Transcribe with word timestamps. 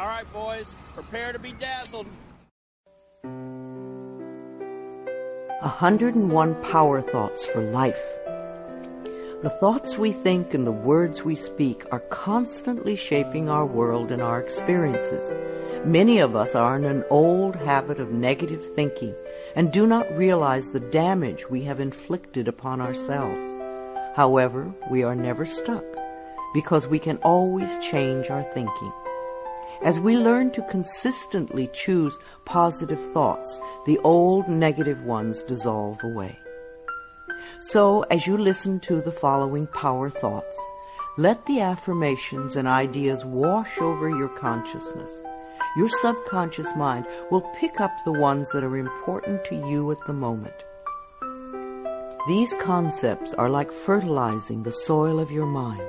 All 0.00 0.06
right, 0.06 0.32
boys, 0.32 0.76
prepare 0.94 1.30
to 1.34 1.38
be 1.38 1.52
dazzled. 1.52 2.06
101 5.60 6.54
Power 6.62 7.02
Thoughts 7.02 7.44
for 7.44 7.60
Life. 7.60 8.00
The 9.42 9.54
thoughts 9.60 9.98
we 9.98 10.12
think 10.12 10.54
and 10.54 10.66
the 10.66 10.72
words 10.72 11.22
we 11.22 11.34
speak 11.34 11.84
are 11.92 12.00
constantly 12.00 12.96
shaping 12.96 13.50
our 13.50 13.66
world 13.66 14.10
and 14.10 14.22
our 14.22 14.40
experiences. 14.40 15.34
Many 15.84 16.18
of 16.18 16.34
us 16.34 16.54
are 16.54 16.78
in 16.78 16.86
an 16.86 17.04
old 17.10 17.56
habit 17.56 18.00
of 18.00 18.10
negative 18.10 18.64
thinking 18.74 19.14
and 19.54 19.70
do 19.70 19.86
not 19.86 20.10
realize 20.16 20.68
the 20.68 20.80
damage 20.80 21.50
we 21.50 21.64
have 21.64 21.78
inflicted 21.78 22.48
upon 22.48 22.80
ourselves. 22.80 23.50
However, 24.16 24.72
we 24.90 25.02
are 25.02 25.14
never 25.14 25.44
stuck 25.44 25.84
because 26.54 26.86
we 26.86 26.98
can 26.98 27.18
always 27.18 27.76
change 27.80 28.30
our 28.30 28.44
thinking. 28.54 28.92
As 29.82 29.98
we 29.98 30.14
learn 30.14 30.50
to 30.52 30.62
consistently 30.62 31.70
choose 31.72 32.18
positive 32.44 33.00
thoughts, 33.12 33.58
the 33.86 33.98
old 34.00 34.46
negative 34.46 35.02
ones 35.04 35.42
dissolve 35.42 36.04
away. 36.04 36.38
So, 37.60 38.02
as 38.10 38.26
you 38.26 38.36
listen 38.36 38.80
to 38.80 39.00
the 39.00 39.12
following 39.12 39.66
power 39.66 40.10
thoughts, 40.10 40.54
let 41.16 41.46
the 41.46 41.60
affirmations 41.60 42.56
and 42.56 42.68
ideas 42.68 43.24
wash 43.24 43.78
over 43.78 44.10
your 44.10 44.28
consciousness. 44.28 45.10
Your 45.78 45.88
subconscious 45.88 46.68
mind 46.76 47.06
will 47.30 47.50
pick 47.58 47.80
up 47.80 47.92
the 48.04 48.12
ones 48.12 48.50
that 48.52 48.64
are 48.64 48.76
important 48.76 49.46
to 49.46 49.54
you 49.54 49.90
at 49.92 50.06
the 50.06 50.12
moment. 50.12 50.54
These 52.28 52.52
concepts 52.60 53.32
are 53.32 53.48
like 53.48 53.72
fertilizing 53.72 54.62
the 54.62 54.72
soil 54.72 55.18
of 55.18 55.30
your 55.30 55.46
mind. 55.46 55.80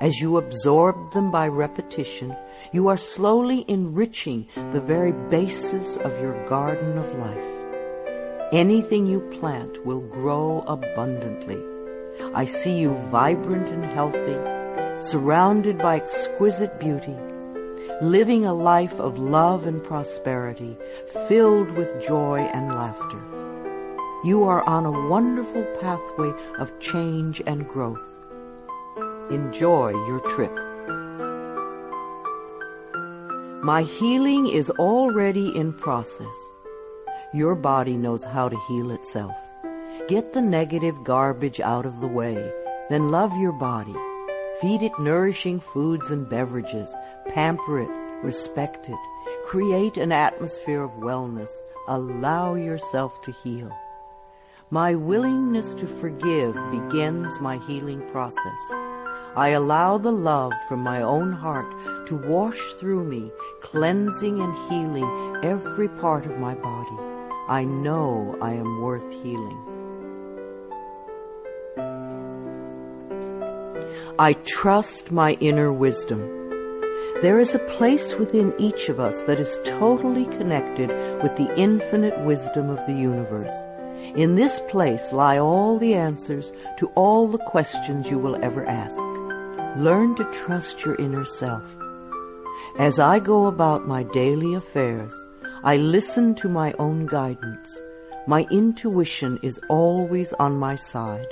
As 0.00 0.18
you 0.18 0.38
absorb 0.38 1.12
them 1.12 1.30
by 1.30 1.48
repetition, 1.48 2.34
you 2.72 2.88
are 2.88 2.96
slowly 2.96 3.64
enriching 3.68 4.46
the 4.72 4.80
very 4.80 5.12
basis 5.12 5.96
of 5.98 6.20
your 6.20 6.46
garden 6.48 6.98
of 6.98 7.18
life. 7.18 8.52
Anything 8.52 9.06
you 9.06 9.20
plant 9.38 9.84
will 9.84 10.00
grow 10.00 10.64
abundantly. 10.66 11.62
I 12.34 12.46
see 12.46 12.78
you 12.78 12.94
vibrant 13.10 13.68
and 13.68 13.84
healthy, 13.84 14.38
surrounded 15.06 15.78
by 15.78 15.96
exquisite 15.96 16.80
beauty, 16.80 17.16
living 18.00 18.44
a 18.44 18.54
life 18.54 18.98
of 19.00 19.18
love 19.18 19.66
and 19.66 19.82
prosperity, 19.82 20.76
filled 21.28 21.70
with 21.72 22.06
joy 22.06 22.40
and 22.54 22.68
laughter. 22.68 23.22
You 24.24 24.44
are 24.44 24.62
on 24.62 24.84
a 24.84 25.08
wonderful 25.08 25.64
pathway 25.80 26.32
of 26.58 26.78
change 26.80 27.40
and 27.46 27.68
growth. 27.68 28.02
Enjoy 29.30 29.90
your 29.90 30.20
trip. 30.34 30.67
My 33.68 33.82
healing 33.82 34.46
is 34.46 34.70
already 34.70 35.54
in 35.54 35.74
process. 35.74 36.34
Your 37.34 37.54
body 37.54 37.98
knows 37.98 38.22
how 38.24 38.48
to 38.48 38.56
heal 38.66 38.90
itself. 38.92 39.36
Get 40.08 40.32
the 40.32 40.40
negative 40.40 41.04
garbage 41.04 41.60
out 41.60 41.84
of 41.84 42.00
the 42.00 42.06
way, 42.06 42.50
then 42.88 43.10
love 43.10 43.36
your 43.36 43.52
body. 43.52 43.94
Feed 44.62 44.80
it 44.82 44.98
nourishing 44.98 45.60
foods 45.60 46.08
and 46.08 46.26
beverages. 46.30 46.90
Pamper 47.26 47.80
it, 47.82 47.90
respect 48.24 48.88
it. 48.88 48.98
Create 49.44 49.98
an 49.98 50.12
atmosphere 50.12 50.82
of 50.82 50.92
wellness. 50.92 51.50
Allow 51.88 52.54
yourself 52.54 53.20
to 53.20 53.32
heal. 53.32 53.70
My 54.70 54.94
willingness 54.94 55.74
to 55.74 55.86
forgive 55.86 56.54
begins 56.70 57.38
my 57.42 57.58
healing 57.66 58.00
process. 58.12 58.87
I 59.38 59.50
allow 59.50 59.98
the 59.98 60.10
love 60.10 60.52
from 60.68 60.80
my 60.80 61.00
own 61.00 61.30
heart 61.30 61.72
to 62.08 62.16
wash 62.16 62.60
through 62.80 63.04
me, 63.04 63.30
cleansing 63.62 64.40
and 64.40 64.52
healing 64.68 65.44
every 65.44 65.86
part 65.86 66.26
of 66.26 66.40
my 66.40 66.54
body. 66.56 66.96
I 67.46 67.62
know 67.62 68.36
I 68.42 68.54
am 68.54 68.82
worth 68.82 69.08
healing. 69.22 69.60
I 74.18 74.32
trust 74.44 75.12
my 75.12 75.34
inner 75.34 75.72
wisdom. 75.72 76.18
There 77.22 77.38
is 77.38 77.54
a 77.54 77.70
place 77.76 78.14
within 78.14 78.52
each 78.58 78.88
of 78.88 78.98
us 78.98 79.22
that 79.28 79.38
is 79.38 79.56
totally 79.64 80.24
connected 80.24 80.88
with 81.22 81.36
the 81.36 81.54
infinite 81.56 82.18
wisdom 82.24 82.70
of 82.70 82.84
the 82.88 82.92
universe. 82.92 83.54
In 84.16 84.34
this 84.34 84.60
place 84.68 85.12
lie 85.12 85.38
all 85.38 85.78
the 85.78 85.94
answers 85.94 86.50
to 86.78 86.88
all 86.96 87.28
the 87.28 87.38
questions 87.38 88.10
you 88.10 88.18
will 88.18 88.34
ever 88.42 88.66
ask. 88.66 89.07
Learn 89.78 90.16
to 90.16 90.24
trust 90.32 90.84
your 90.84 90.96
inner 90.96 91.24
self. 91.24 91.64
As 92.80 92.98
I 92.98 93.20
go 93.20 93.46
about 93.46 93.86
my 93.86 94.02
daily 94.02 94.54
affairs, 94.54 95.14
I 95.62 95.76
listen 95.76 96.34
to 96.34 96.48
my 96.48 96.72
own 96.80 97.06
guidance. 97.06 97.78
My 98.26 98.44
intuition 98.50 99.38
is 99.40 99.60
always 99.68 100.32
on 100.40 100.58
my 100.58 100.74
side. 100.74 101.28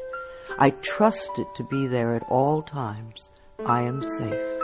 I 0.60 0.70
trust 0.70 1.30
it 1.38 1.48
to 1.56 1.64
be 1.64 1.88
there 1.88 2.14
at 2.14 2.22
all 2.28 2.62
times. 2.62 3.30
I 3.66 3.82
am 3.82 4.04
safe. 4.04 4.60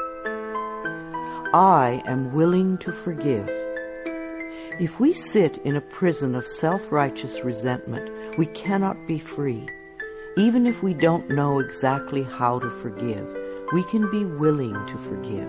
I 1.53 2.04
am 2.06 2.32
willing 2.32 2.78
to 2.78 2.92
forgive. 2.92 3.48
If 4.78 5.00
we 5.00 5.12
sit 5.12 5.59
in 5.65 5.75
a 5.75 5.81
prison 5.81 6.37
of 6.37 6.47
self-righteous 6.47 7.41
resentment, 7.41 8.38
we 8.38 8.47
cannot 8.47 9.09
be 9.09 9.19
free. 9.19 9.69
Even 10.37 10.69
if 10.69 10.84
we 10.84 10.94
don't 10.94 11.28
know 11.31 11.59
exactly 11.59 12.22
how 12.22 12.60
to 12.60 12.71
forgive, 12.81 13.41
we 13.72 13.83
can 13.84 14.10
be 14.10 14.25
willing 14.25 14.75
to 14.87 14.99
forgive. 14.99 15.49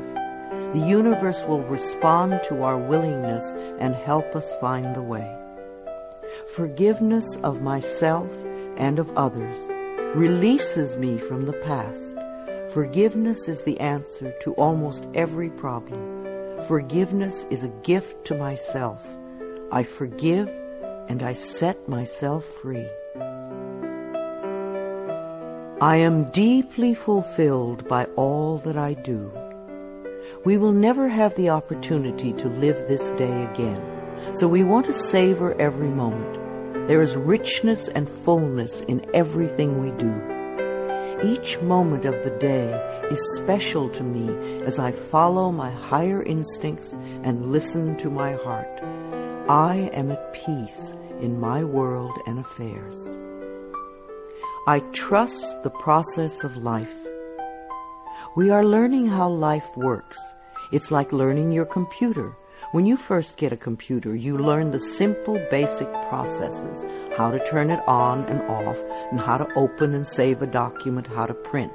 The 0.73 0.85
universe 0.87 1.41
will 1.47 1.61
respond 1.61 2.41
to 2.47 2.63
our 2.63 2.77
willingness 2.77 3.45
and 3.79 3.93
help 3.93 4.35
us 4.35 4.49
find 4.59 4.95
the 4.95 5.01
way. 5.01 5.37
Forgiveness 6.55 7.37
of 7.43 7.61
myself 7.61 8.31
and 8.77 8.97
of 8.97 9.15
others 9.17 9.57
releases 10.15 10.97
me 10.97 11.17
from 11.17 11.45
the 11.45 11.53
past. 11.53 12.15
Forgiveness 12.73 13.47
is 13.47 13.63
the 13.63 13.79
answer 13.79 14.33
to 14.41 14.53
almost 14.53 15.05
every 15.13 15.49
problem. 15.49 16.23
Forgiveness 16.67 17.45
is 17.51 17.63
a 17.63 17.75
gift 17.83 18.25
to 18.25 18.35
myself. 18.35 19.05
I 19.71 19.83
forgive 19.83 20.49
and 21.07 21.21
I 21.21 21.33
set 21.33 21.89
myself 21.89 22.45
free. 22.61 22.87
I 25.83 25.97
am 25.97 26.31
deeply 26.31 26.93
fulfilled 26.93 27.89
by 27.89 28.05
all 28.15 28.57
that 28.59 28.77
I 28.77 28.93
do. 28.93 29.29
We 30.45 30.55
will 30.55 30.71
never 30.71 31.09
have 31.09 31.35
the 31.35 31.49
opportunity 31.49 32.31
to 32.31 32.47
live 32.47 32.87
this 32.87 33.09
day 33.17 33.43
again, 33.51 33.83
so 34.33 34.47
we 34.47 34.63
want 34.63 34.85
to 34.85 34.93
savor 34.93 35.59
every 35.59 35.89
moment. 35.89 36.87
There 36.87 37.01
is 37.01 37.17
richness 37.17 37.89
and 37.89 38.07
fullness 38.07 38.79
in 38.87 39.05
everything 39.13 39.81
we 39.81 39.91
do. 39.97 40.13
Each 41.21 41.59
moment 41.59 42.05
of 42.05 42.23
the 42.23 42.37
day 42.39 42.71
is 43.11 43.35
special 43.35 43.89
to 43.89 44.03
me 44.03 44.63
as 44.63 44.79
I 44.79 44.93
follow 44.93 45.51
my 45.51 45.69
higher 45.69 46.23
instincts 46.23 46.93
and 46.93 47.51
listen 47.51 47.97
to 47.97 48.09
my 48.09 48.35
heart. 48.35 48.79
I 49.49 49.89
am 49.91 50.11
at 50.11 50.31
peace 50.31 50.93
in 51.19 51.37
my 51.41 51.65
world 51.65 52.17
and 52.25 52.39
affairs. 52.39 53.13
I 54.65 54.79
trust 54.93 55.61
the 55.63 55.69
process 55.69 56.45
of 56.45 56.55
life. 56.55 56.87
We 58.37 58.49
are 58.49 58.63
learning 58.63 59.07
how 59.07 59.27
life 59.27 59.67
works. 59.75 60.17
It's 60.71 60.89
like 60.89 61.11
learning 61.11 61.51
your 61.51 61.65
computer. 61.65 62.37
When 62.71 62.85
you 62.85 62.95
first 62.95 63.35
get 63.35 63.51
a 63.51 63.57
computer, 63.57 64.15
you 64.15 64.37
learn 64.37 64.71
the 64.71 64.79
simple 64.79 65.33
basic 65.51 65.91
processes, 66.07 66.85
how 67.17 67.29
to 67.29 67.45
turn 67.45 67.71
it 67.71 67.83
on 67.89 68.23
and 68.27 68.41
off, 68.43 68.77
and 69.11 69.19
how 69.19 69.37
to 69.37 69.53
open 69.55 69.93
and 69.93 70.07
save 70.07 70.41
a 70.41 70.47
document, 70.47 71.07
how 71.07 71.25
to 71.25 71.33
print. 71.33 71.73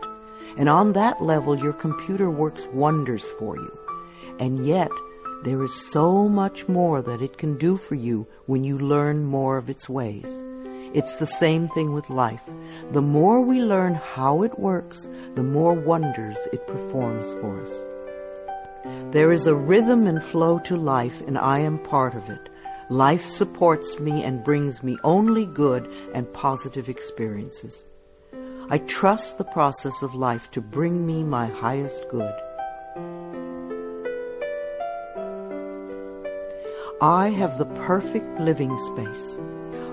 And 0.57 0.71
on 0.71 0.95
that 0.95 1.21
level, 1.21 1.59
your 1.59 1.75
computer 1.75 2.31
works 2.31 2.67
wonders 2.73 3.25
for 3.39 3.59
you. 3.59 3.79
And 4.41 4.67
yet, 4.67 4.91
there 5.45 5.63
is 5.63 5.79
so 5.93 6.27
much 6.27 6.67
more 6.69 7.03
that 7.03 7.21
it 7.21 7.37
can 7.37 7.59
do 7.59 7.77
for 7.77 7.97
you 7.97 8.27
when 8.47 8.65
you 8.65 8.79
learn 8.79 9.27
more 9.27 9.59
of 9.59 9.69
its 9.69 9.91
ways. 9.91 10.43
It's 10.95 11.17
the 11.17 11.27
same 11.27 11.69
thing 11.69 11.93
with 11.93 12.11
life. 12.11 12.43
The 12.93 13.03
more 13.03 13.41
we 13.41 13.61
learn 13.61 13.95
how 13.95 14.43
it 14.43 14.59
works, 14.59 15.09
the 15.35 15.43
more 15.43 15.75
wonders 15.75 16.37
it 16.53 16.67
performs 16.67 17.27
for 17.41 17.63
us. 17.63 17.73
There 19.13 19.33
is 19.33 19.47
a 19.47 19.55
rhythm 19.55 20.07
and 20.07 20.23
flow 20.23 20.59
to 20.61 20.77
life, 20.77 21.21
and 21.27 21.37
I 21.37 21.59
am 21.61 21.79
part 21.79 22.15
of 22.15 22.31
it. 22.31 22.49
Life 22.91 23.29
supports 23.29 23.99
me 23.99 24.23
and 24.23 24.43
brings 24.43 24.83
me 24.83 24.97
only 25.05 25.45
good 25.45 25.91
and 26.15 26.33
positive 26.33 26.89
experiences. 26.89 27.85
I 28.71 28.79
trust 28.79 29.37
the 29.37 29.45
process 29.45 30.03
of 30.03 30.15
life 30.15 30.51
to 30.53 30.61
bring 30.61 31.07
me 31.07 31.23
my 31.23 31.47
highest 31.47 32.09
good. 32.09 32.35
I 37.01 37.29
have 37.29 37.59
the 37.59 37.67
perfect 37.87 38.41
living 38.41 38.77
space. 38.79 39.39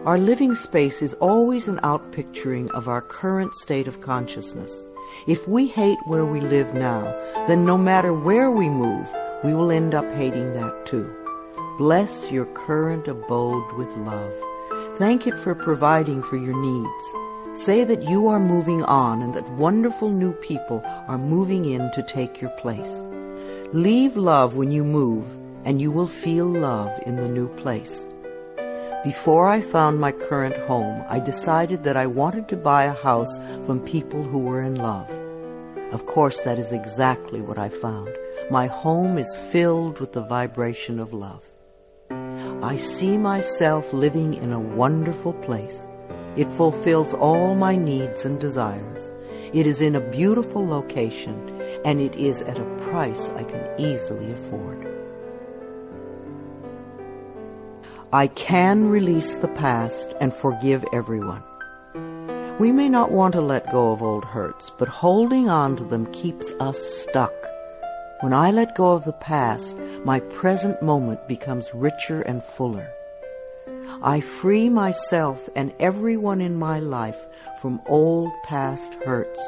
Our 0.05 0.19
living 0.19 0.53
space 0.53 1.01
is 1.01 1.15
always 1.15 1.67
an 1.67 1.79
outpicturing 1.79 2.69
of 2.75 2.87
our 2.87 3.01
current 3.01 3.55
state 3.55 3.87
of 3.87 4.01
consciousness. 4.01 4.85
If 5.25 5.47
we 5.47 5.65
hate 5.65 5.97
where 6.05 6.27
we 6.27 6.41
live 6.41 6.75
now, 6.75 7.05
then 7.47 7.65
no 7.65 7.75
matter 7.75 8.13
where 8.13 8.51
we 8.51 8.69
move, 8.69 9.07
we 9.43 9.55
will 9.55 9.71
end 9.71 9.95
up 9.95 10.05
hating 10.13 10.53
that 10.53 10.85
too. 10.85 11.11
Bless 11.79 12.31
your 12.31 12.45
current 12.53 13.07
abode 13.07 13.73
with 13.79 13.89
love. 13.97 14.31
Thank 14.95 15.25
it 15.25 15.39
for 15.39 15.55
providing 15.55 16.21
for 16.21 16.37
your 16.37 16.55
needs. 16.55 17.59
Say 17.59 17.83
that 17.83 18.03
you 18.03 18.27
are 18.27 18.39
moving 18.39 18.83
on 18.83 19.23
and 19.23 19.33
that 19.33 19.49
wonderful 19.53 20.11
new 20.11 20.33
people 20.33 20.83
are 21.07 21.17
moving 21.17 21.65
in 21.65 21.89
to 21.93 22.03
take 22.03 22.39
your 22.39 22.51
place. 22.51 23.01
Leave 23.73 24.17
love 24.17 24.55
when 24.55 24.71
you 24.71 24.83
move, 24.83 25.25
and 25.63 25.81
you 25.81 25.89
will 25.91 26.07
feel 26.07 26.45
love 26.45 26.91
in 27.07 27.15
the 27.15 27.27
new 27.27 27.47
place. 27.55 28.07
Before 29.05 29.47
I 29.47 29.61
found 29.61 29.99
my 29.99 30.11
current 30.11 30.57
home, 30.65 31.05
I 31.07 31.19
decided 31.19 31.83
that 31.83 31.95
I 31.95 32.07
wanted 32.07 32.47
to 32.47 32.57
buy 32.57 32.85
a 32.85 33.01
house 33.03 33.37
from 33.67 33.79
people 33.81 34.23
who 34.23 34.39
were 34.39 34.63
in 34.63 34.73
love. 34.73 35.07
Of 35.93 36.07
course, 36.07 36.41
that 36.41 36.57
is 36.57 36.71
exactly 36.71 37.39
what 37.39 37.59
I 37.59 37.69
found. 37.69 38.09
My 38.49 38.65
home 38.65 39.19
is 39.19 39.35
filled 39.51 39.99
with 39.99 40.13
the 40.13 40.23
vibration 40.23 40.99
of 40.99 41.13
love. 41.13 41.43
I 42.63 42.77
see 42.77 43.15
myself 43.15 43.93
living 43.93 44.33
in 44.33 44.51
a 44.51 44.59
wonderful 44.59 45.33
place. 45.33 45.87
It 46.35 46.51
fulfills 46.53 47.13
all 47.13 47.53
my 47.53 47.75
needs 47.75 48.25
and 48.25 48.39
desires. 48.39 49.11
It 49.53 49.67
is 49.67 49.81
in 49.81 49.95
a 49.95 50.09
beautiful 50.09 50.65
location, 50.65 51.61
and 51.85 52.01
it 52.01 52.15
is 52.15 52.41
at 52.41 52.57
a 52.57 52.75
price 52.89 53.29
I 53.35 53.43
can 53.43 53.69
easily 53.79 54.31
afford. 54.31 54.84
I 58.15 58.27
can 58.27 58.87
release 58.87 59.35
the 59.35 59.49
past 59.49 60.13
and 60.21 60.33
forgive 60.33 60.85
everyone. 60.93 61.43
We 62.59 62.71
may 62.71 62.87
not 62.87 63.11
want 63.11 63.33
to 63.33 63.41
let 63.41 63.69
go 63.73 63.91
of 63.91 64.01
old 64.01 64.23
hurts, 64.23 64.71
but 64.79 64.87
holding 64.87 65.49
on 65.49 65.75
to 65.75 65.83
them 65.83 66.09
keeps 66.13 66.49
us 66.61 66.79
stuck. 66.79 67.33
When 68.21 68.31
I 68.31 68.51
let 68.51 68.73
go 68.73 68.93
of 68.93 69.03
the 69.03 69.11
past, 69.11 69.75
my 70.05 70.21
present 70.21 70.81
moment 70.81 71.27
becomes 71.27 71.73
richer 71.73 72.21
and 72.21 72.41
fuller. 72.41 72.89
I 74.01 74.21
free 74.21 74.69
myself 74.69 75.49
and 75.53 75.73
everyone 75.81 76.39
in 76.39 76.55
my 76.55 76.79
life 76.79 77.21
from 77.61 77.81
old 77.85 78.31
past 78.45 78.93
hurts. 79.03 79.41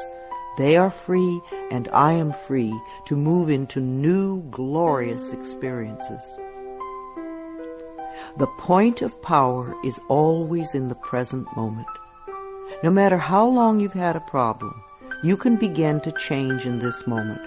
They 0.58 0.76
are 0.76 0.90
free 0.90 1.40
and 1.70 1.88
I 1.88 2.12
am 2.12 2.34
free 2.46 2.78
to 3.06 3.16
move 3.16 3.48
into 3.48 3.80
new 3.80 4.42
glorious 4.50 5.32
experiences. 5.32 6.22
The 8.36 8.46
point 8.58 9.02
of 9.02 9.20
power 9.22 9.74
is 9.84 9.98
always 10.08 10.74
in 10.74 10.88
the 10.88 10.94
present 10.94 11.46
moment. 11.56 11.88
No 12.82 12.90
matter 12.90 13.18
how 13.18 13.48
long 13.48 13.80
you've 13.80 13.92
had 13.92 14.16
a 14.16 14.20
problem, 14.20 14.82
you 15.22 15.36
can 15.36 15.56
begin 15.56 16.00
to 16.02 16.12
change 16.12 16.66
in 16.66 16.78
this 16.78 17.06
moment. 17.06 17.40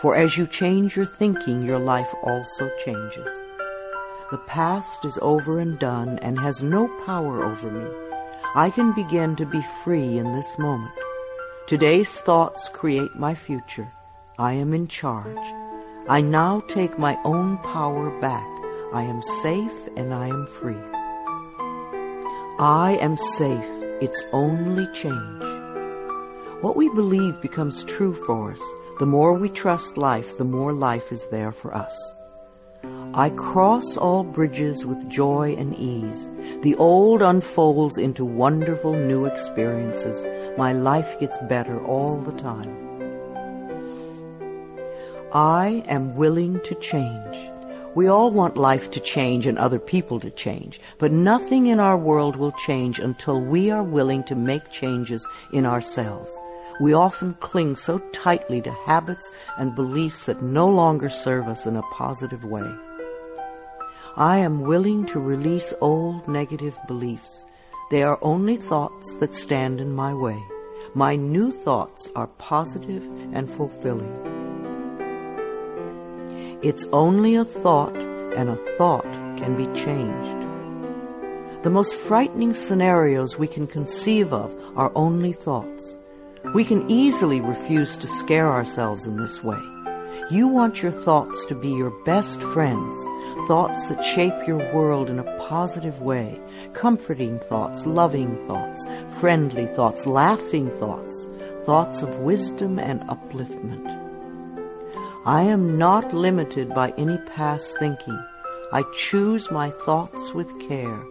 For 0.00 0.14
as 0.14 0.36
you 0.36 0.46
change 0.46 0.96
your 0.96 1.06
thinking, 1.06 1.62
your 1.62 1.80
life 1.80 2.12
also 2.22 2.70
changes. 2.84 3.28
The 4.30 4.38
past 4.46 5.04
is 5.04 5.18
over 5.22 5.58
and 5.58 5.78
done 5.78 6.18
and 6.20 6.38
has 6.38 6.62
no 6.62 6.86
power 7.06 7.42
over 7.42 7.70
me. 7.70 7.86
I 8.54 8.70
can 8.70 8.94
begin 8.94 9.34
to 9.36 9.46
be 9.46 9.64
free 9.82 10.18
in 10.18 10.32
this 10.32 10.58
moment. 10.58 10.92
Today's 11.66 12.20
thoughts 12.20 12.68
create 12.68 13.16
my 13.16 13.34
future. 13.34 13.92
I 14.38 14.52
am 14.52 14.72
in 14.72 14.86
charge. 14.86 15.36
I 16.08 16.20
now 16.20 16.60
take 16.60 16.98
my 16.98 17.18
own 17.24 17.58
power 17.58 18.10
back. 18.20 18.57
I 18.90 19.02
am 19.02 19.20
safe 19.20 19.88
and 19.96 20.14
I 20.14 20.28
am 20.28 20.46
free. 20.46 20.82
I 22.58 22.96
am 23.02 23.18
safe. 23.18 23.84
It's 24.00 24.22
only 24.32 24.86
change. 24.94 25.42
What 26.62 26.74
we 26.74 26.88
believe 26.94 27.38
becomes 27.42 27.84
true 27.84 28.14
for 28.14 28.52
us. 28.52 28.62
The 28.98 29.04
more 29.04 29.34
we 29.34 29.50
trust 29.50 29.98
life, 29.98 30.38
the 30.38 30.44
more 30.44 30.72
life 30.72 31.12
is 31.12 31.26
there 31.26 31.52
for 31.52 31.74
us. 31.74 31.94
I 33.12 33.28
cross 33.28 33.98
all 33.98 34.24
bridges 34.24 34.86
with 34.86 35.06
joy 35.10 35.54
and 35.58 35.76
ease. 35.76 36.32
The 36.62 36.74
old 36.76 37.20
unfolds 37.20 37.98
into 37.98 38.24
wonderful 38.24 38.94
new 38.94 39.26
experiences. 39.26 40.24
My 40.56 40.72
life 40.72 41.20
gets 41.20 41.36
better 41.36 41.78
all 41.84 42.22
the 42.22 42.32
time. 42.32 42.74
I 45.34 45.84
am 45.88 46.14
willing 46.16 46.60
to 46.62 46.74
change. 46.76 47.50
We 47.98 48.06
all 48.06 48.30
want 48.30 48.56
life 48.56 48.92
to 48.92 49.00
change 49.00 49.44
and 49.44 49.58
other 49.58 49.80
people 49.80 50.20
to 50.20 50.30
change, 50.30 50.80
but 50.98 51.10
nothing 51.10 51.66
in 51.66 51.80
our 51.80 51.98
world 51.98 52.36
will 52.36 52.52
change 52.52 53.00
until 53.00 53.40
we 53.40 53.72
are 53.72 53.82
willing 53.82 54.22
to 54.26 54.36
make 54.36 54.70
changes 54.70 55.26
in 55.52 55.66
ourselves. 55.66 56.30
We 56.80 56.92
often 56.92 57.34
cling 57.40 57.74
so 57.74 57.98
tightly 58.12 58.62
to 58.62 58.70
habits 58.70 59.32
and 59.58 59.74
beliefs 59.74 60.26
that 60.26 60.44
no 60.44 60.68
longer 60.68 61.08
serve 61.08 61.48
us 61.48 61.66
in 61.66 61.74
a 61.74 61.82
positive 61.90 62.44
way. 62.44 62.72
I 64.16 64.38
am 64.38 64.60
willing 64.60 65.04
to 65.06 65.18
release 65.18 65.74
old 65.80 66.28
negative 66.28 66.78
beliefs. 66.86 67.46
They 67.90 68.04
are 68.04 68.20
only 68.22 68.58
thoughts 68.58 69.14
that 69.14 69.34
stand 69.34 69.80
in 69.80 69.92
my 69.92 70.14
way. 70.14 70.40
My 70.94 71.16
new 71.16 71.50
thoughts 71.50 72.08
are 72.14 72.28
positive 72.38 73.02
and 73.32 73.50
fulfilling. 73.50 74.37
It's 76.60 76.84
only 76.92 77.36
a 77.36 77.44
thought, 77.44 77.96
and 77.96 78.50
a 78.50 78.76
thought 78.76 79.04
can 79.36 79.56
be 79.56 79.66
changed. 79.80 81.62
The 81.62 81.70
most 81.70 81.94
frightening 81.94 82.52
scenarios 82.52 83.38
we 83.38 83.46
can 83.46 83.68
conceive 83.68 84.32
of 84.32 84.52
are 84.74 84.90
only 84.96 85.32
thoughts. 85.32 85.96
We 86.54 86.64
can 86.64 86.90
easily 86.90 87.40
refuse 87.40 87.96
to 87.98 88.08
scare 88.08 88.48
ourselves 88.48 89.06
in 89.06 89.18
this 89.18 89.40
way. 89.44 89.60
You 90.32 90.48
want 90.48 90.82
your 90.82 90.90
thoughts 90.90 91.44
to 91.46 91.54
be 91.54 91.68
your 91.68 91.92
best 92.04 92.40
friends, 92.40 93.04
thoughts 93.46 93.86
that 93.86 94.04
shape 94.04 94.48
your 94.48 94.74
world 94.74 95.10
in 95.10 95.20
a 95.20 95.38
positive 95.38 96.00
way, 96.00 96.40
comforting 96.74 97.38
thoughts, 97.48 97.86
loving 97.86 98.36
thoughts, 98.48 98.84
friendly 99.20 99.66
thoughts, 99.76 100.06
laughing 100.06 100.70
thoughts, 100.80 101.28
thoughts 101.64 102.02
of 102.02 102.18
wisdom 102.18 102.80
and 102.80 103.00
upliftment. 103.02 103.97
I 105.28 105.42
am 105.42 105.76
not 105.76 106.14
limited 106.14 106.70
by 106.70 106.94
any 106.96 107.18
past 107.18 107.76
thinking. 107.78 108.18
I 108.72 108.82
choose 108.94 109.50
my 109.50 109.68
thoughts 109.68 110.32
with 110.32 110.58
care. 110.58 111.04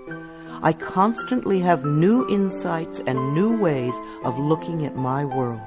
I 0.64 0.74
constantly 0.74 1.60
have 1.60 1.86
new 1.86 2.28
insights 2.28 3.00
and 3.06 3.36
new 3.36 3.56
ways 3.56 3.94
of 4.24 4.40
looking 4.40 4.88
at 4.88 4.96
my 4.96 5.24
world. 5.24 5.62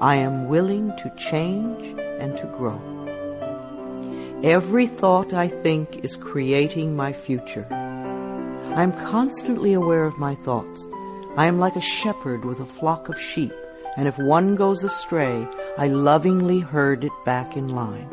I 0.00 0.16
am 0.16 0.48
willing 0.48 0.88
to 1.04 1.14
change 1.16 1.96
and 2.18 2.36
to 2.36 2.46
grow. 2.58 2.80
Every 4.42 4.88
thought 4.88 5.32
I 5.32 5.46
think 5.46 6.04
is 6.04 6.16
creating 6.16 6.96
my 6.96 7.12
future. 7.12 7.68
I 7.70 8.82
am 8.82 8.90
constantly 9.06 9.72
aware 9.72 10.04
of 10.04 10.18
my 10.18 10.34
thoughts. 10.34 10.84
I 11.36 11.46
am 11.46 11.60
like 11.60 11.76
a 11.76 11.80
shepherd 11.80 12.44
with 12.44 12.58
a 12.58 12.66
flock 12.66 13.08
of 13.08 13.20
sheep, 13.20 13.52
and 13.96 14.08
if 14.08 14.18
one 14.18 14.56
goes 14.56 14.84
astray, 14.84 15.46
I 15.78 15.88
lovingly 15.88 16.60
herd 16.60 17.04
it 17.04 17.12
back 17.24 17.56
in 17.56 17.68
line. 17.68 18.08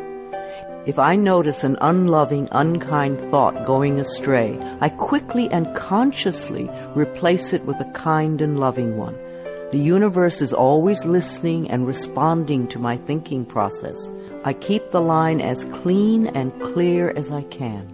If 0.86 0.98
I 0.98 1.16
notice 1.16 1.64
an 1.64 1.78
unloving, 1.80 2.48
unkind 2.52 3.20
thought 3.30 3.66
going 3.66 4.00
astray, 4.00 4.58
I 4.82 4.90
quickly 4.90 5.48
and 5.50 5.76
consciously 5.76 6.70
replace 6.96 7.54
it 7.54 7.64
with 7.66 7.80
a 7.80 7.92
kind 7.94 8.42
and 8.42 8.60
loving 8.60 8.98
one. 8.98 9.16
The 9.72 9.78
universe 9.78 10.42
is 10.42 10.54
always 10.54 11.06
listening 11.06 11.70
and 11.70 11.86
responding 11.86 12.68
to 12.70 12.80
my 12.80 12.98
thinking 12.98 13.46
process. 13.46 14.10
I 14.44 14.54
keep 14.54 14.90
the 14.90 15.02
line 15.02 15.40
as 15.40 15.66
clean 15.66 16.28
and 16.28 16.52
clear 16.62 17.12
as 17.12 17.30
I 17.30 17.44
can. 17.44 17.88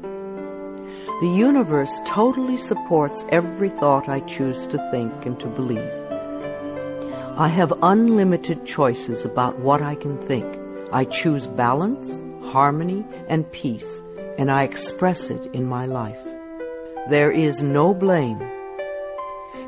The 1.20 1.36
universe 1.36 2.00
totally 2.06 2.58
supports 2.58 3.26
every 3.30 3.70
thought 3.70 4.08
I 4.08 4.22
choose 4.22 4.66
to 4.68 4.92
think 4.92 5.26
and 5.26 5.38
to 5.42 5.48
believe. 5.48 5.97
I 7.40 7.50
have 7.50 7.72
unlimited 7.84 8.66
choices 8.66 9.24
about 9.24 9.60
what 9.60 9.80
I 9.80 9.94
can 9.94 10.18
think. 10.26 10.58
I 10.92 11.06
choose 11.06 11.46
balance, 11.46 12.20
harmony, 12.52 13.06
and 13.28 13.52
peace, 13.52 14.02
and 14.40 14.50
I 14.50 14.64
express 14.64 15.30
it 15.30 15.46
in 15.54 15.64
my 15.66 15.86
life. 15.86 16.20
There 17.10 17.30
is 17.30 17.62
no 17.62 17.94
blame. 17.94 18.42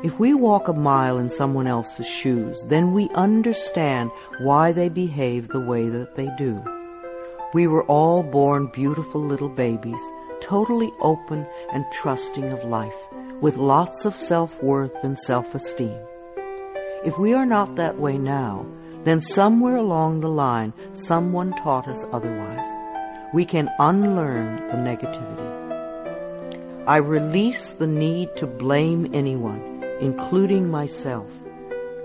If 0.02 0.18
we 0.18 0.34
walk 0.34 0.66
a 0.66 0.72
mile 0.72 1.16
in 1.16 1.30
someone 1.30 1.68
else's 1.68 2.08
shoes, 2.08 2.60
then 2.66 2.92
we 2.92 3.08
understand 3.10 4.10
why 4.40 4.72
they 4.72 4.88
behave 4.88 5.46
the 5.46 5.60
way 5.60 5.88
that 5.88 6.16
they 6.16 6.28
do. 6.36 6.60
We 7.54 7.68
were 7.68 7.84
all 7.84 8.24
born 8.24 8.66
beautiful 8.66 9.22
little 9.22 9.48
babies, 9.48 10.00
totally 10.40 10.90
open 11.00 11.46
and 11.72 11.84
trusting 11.92 12.50
of 12.50 12.64
life, 12.64 13.00
with 13.40 13.56
lots 13.56 14.04
of 14.04 14.16
self-worth 14.16 15.04
and 15.04 15.16
self-esteem. 15.16 16.00
If 17.02 17.18
we 17.18 17.32
are 17.32 17.46
not 17.46 17.76
that 17.76 17.98
way 17.98 18.18
now, 18.18 18.66
then 19.04 19.22
somewhere 19.22 19.76
along 19.76 20.20
the 20.20 20.28
line, 20.28 20.74
someone 20.92 21.52
taught 21.52 21.88
us 21.88 22.04
otherwise. 22.12 22.66
We 23.32 23.46
can 23.46 23.70
unlearn 23.78 24.66
the 24.68 24.74
negativity. 24.74 25.48
I 26.86 26.98
release 26.98 27.70
the 27.70 27.86
need 27.86 28.36
to 28.36 28.46
blame 28.46 29.14
anyone, 29.14 29.82
including 30.00 30.68
myself. 30.68 31.30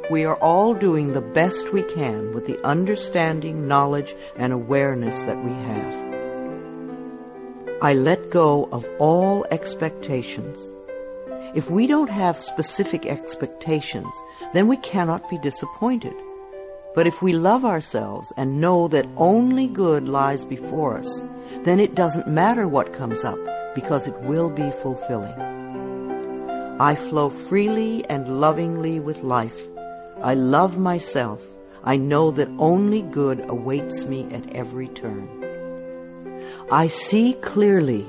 We 0.10 0.24
are 0.24 0.38
all 0.38 0.74
doing 0.74 1.12
the 1.12 1.20
best 1.20 1.74
we 1.74 1.84
can 1.84 2.34
with 2.34 2.48
the 2.48 2.64
understanding, 2.66 3.68
knowledge, 3.68 4.16
and 4.38 4.54
awareness 4.54 5.24
that 5.24 5.44
we 5.44 5.52
have. 5.52 6.06
I 7.82 7.94
let 7.96 8.30
go 8.30 8.70
of 8.72 8.88
all 8.98 9.46
expectations. 9.52 10.58
If 11.56 11.70
we 11.70 11.88
don't 11.88 12.10
have 12.10 12.38
specific 12.38 13.06
expectations, 13.06 14.14
then 14.54 14.68
we 14.68 14.76
cannot 14.76 15.30
be 15.30 15.38
disappointed. 15.38 16.14
But 16.94 17.08
if 17.08 17.22
we 17.22 17.32
love 17.32 17.64
ourselves 17.64 18.34
and 18.36 18.60
know 18.60 18.90
that 18.90 19.08
only 19.16 19.68
good 19.68 20.10
lies 20.10 20.44
before 20.44 20.98
us, 20.98 21.22
then 21.64 21.80
it 21.80 21.96
doesn't 21.96 22.28
matter 22.28 22.68
what 22.68 22.92
comes 22.92 23.24
up 23.24 23.40
because 23.74 24.06
it 24.06 24.20
will 24.24 24.50
be 24.50 24.70
fulfilling. 24.84 25.40
I 26.78 26.96
flow 26.96 27.30
freely 27.30 28.04
and 28.10 28.42
lovingly 28.42 29.00
with 29.00 29.24
life. 29.24 29.58
I 30.22 30.34
love 30.34 30.78
myself. 30.78 31.42
I 31.86 31.96
know 31.96 32.32
that 32.32 32.50
only 32.60 33.02
good 33.02 33.46
awaits 33.50 34.04
me 34.04 34.28
at 34.34 34.54
every 34.54 34.90
turn. 34.90 35.30
I 36.70 36.88
see 36.88 37.32
clearly. 37.42 38.06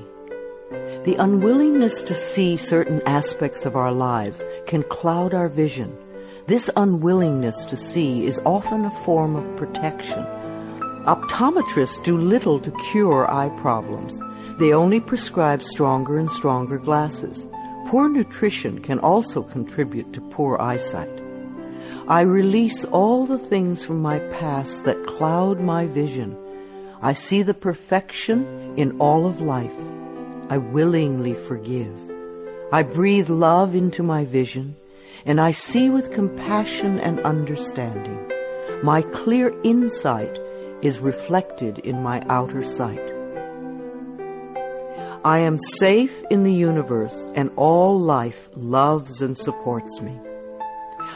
The 0.71 1.17
unwillingness 1.19 2.03
to 2.03 2.15
see 2.15 2.57
certain 2.57 3.01
aspects 3.07 3.65
of 3.65 3.77
our 3.77 3.93
lives 3.93 4.45
can 4.67 4.83
cloud 4.85 5.35
our 5.35 5.49
vision 5.49 5.97
this 6.47 6.71
unwillingness 6.77 7.65
to 7.67 7.77
see 7.77 8.25
is 8.25 8.39
often 8.45 8.85
a 8.85 9.05
form 9.05 9.35
of 9.35 9.57
protection. 9.57 10.25
Optometrists 11.05 12.01
do 12.05 12.17
little 12.17 12.61
to 12.61 12.71
cure 12.93 13.29
eye 13.29 13.49
problems. 13.59 14.17
They 14.61 14.73
only 14.73 15.01
prescribe 15.01 15.65
stronger 15.65 16.19
and 16.19 16.31
stronger 16.31 16.79
glasses. 16.79 17.49
Poor 17.89 18.09
nutrition 18.09 18.81
can 18.81 19.01
also 19.01 19.43
contribute 19.43 20.13
to 20.13 20.21
poor 20.21 20.57
eyesight. 20.61 21.21
I 22.07 22.21
release 22.21 22.85
all 22.85 23.27
the 23.27 23.39
things 23.39 23.85
from 23.85 24.01
my 24.01 24.21
past 24.21 24.85
that 24.85 25.05
cloud 25.05 25.59
my 25.59 25.87
vision. 25.87 26.37
I 27.03 27.13
see 27.13 27.43
the 27.43 27.55
perfection 27.55 28.75
in 28.77 29.01
all 29.01 29.27
of 29.27 29.41
life. 29.41 29.75
I 30.49 30.59
willingly 30.59 31.35
forgive. 31.35 31.95
I 32.73 32.83
breathe 32.83 33.29
love 33.29 33.75
into 33.75 34.03
my 34.03 34.25
vision 34.25 34.77
and 35.25 35.41
I 35.41 35.51
see 35.51 35.89
with 35.89 36.13
compassion 36.13 37.01
and 37.01 37.21
understanding. 37.21 38.31
My 38.83 39.03
clear 39.03 39.53
insight 39.65 40.39
is 40.83 41.01
reflected 41.01 41.79
in 41.81 42.03
my 42.03 42.25
outer 42.29 42.65
sight. 42.65 43.13
I 45.25 45.41
am 45.41 45.59
safe 45.59 46.23
in 46.31 46.45
the 46.45 46.53
universe, 46.53 47.27
and 47.35 47.51
all 47.57 47.99
life 47.99 48.49
loves 48.55 49.21
and 49.21 49.37
supports 49.37 50.01
me. 50.01 50.17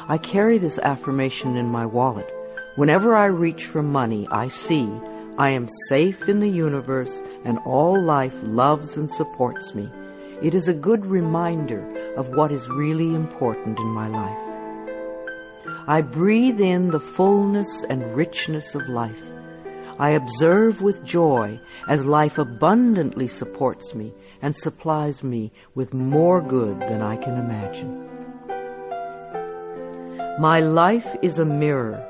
I 0.08 0.18
carry 0.18 0.58
this 0.58 0.78
affirmation 0.78 1.56
in 1.56 1.66
my 1.66 1.86
wallet. 1.86 2.28
Whenever 2.74 3.14
I 3.14 3.26
reach 3.26 3.66
for 3.66 3.82
money, 3.82 4.26
I 4.32 4.48
see 4.48 4.86
I 5.40 5.48
am 5.48 5.70
safe 5.88 6.28
in 6.28 6.40
the 6.40 6.50
universe, 6.50 7.22
and 7.46 7.58
all 7.64 7.98
life 7.98 8.38
loves 8.42 8.98
and 8.98 9.10
supports 9.10 9.74
me. 9.74 9.88
It 10.42 10.54
is 10.54 10.68
a 10.68 10.74
good 10.74 11.06
reminder 11.06 11.80
of 12.14 12.28
what 12.36 12.52
is 12.52 12.68
really 12.68 13.14
important 13.14 13.78
in 13.78 13.86
my 13.86 14.06
life. 14.06 14.44
I 15.88 16.02
breathe 16.02 16.60
in 16.60 16.90
the 16.90 17.00
fullness 17.00 17.84
and 17.84 18.14
richness 18.14 18.74
of 18.74 18.86
life. 18.90 19.24
I 19.98 20.10
observe 20.10 20.82
with 20.82 21.02
joy 21.04 21.58
as 21.88 22.04
life 22.04 22.36
abundantly 22.36 23.26
supports 23.26 23.94
me 23.94 24.12
and 24.42 24.54
supplies 24.54 25.24
me 25.24 25.52
with 25.74 25.94
more 25.94 26.42
good 26.42 26.80
than 26.80 27.00
I 27.00 27.16
can 27.16 27.38
imagine. 27.38 27.92
My 30.38 30.60
life 30.60 31.16
is 31.22 31.38
a 31.38 31.46
mirror. 31.46 32.09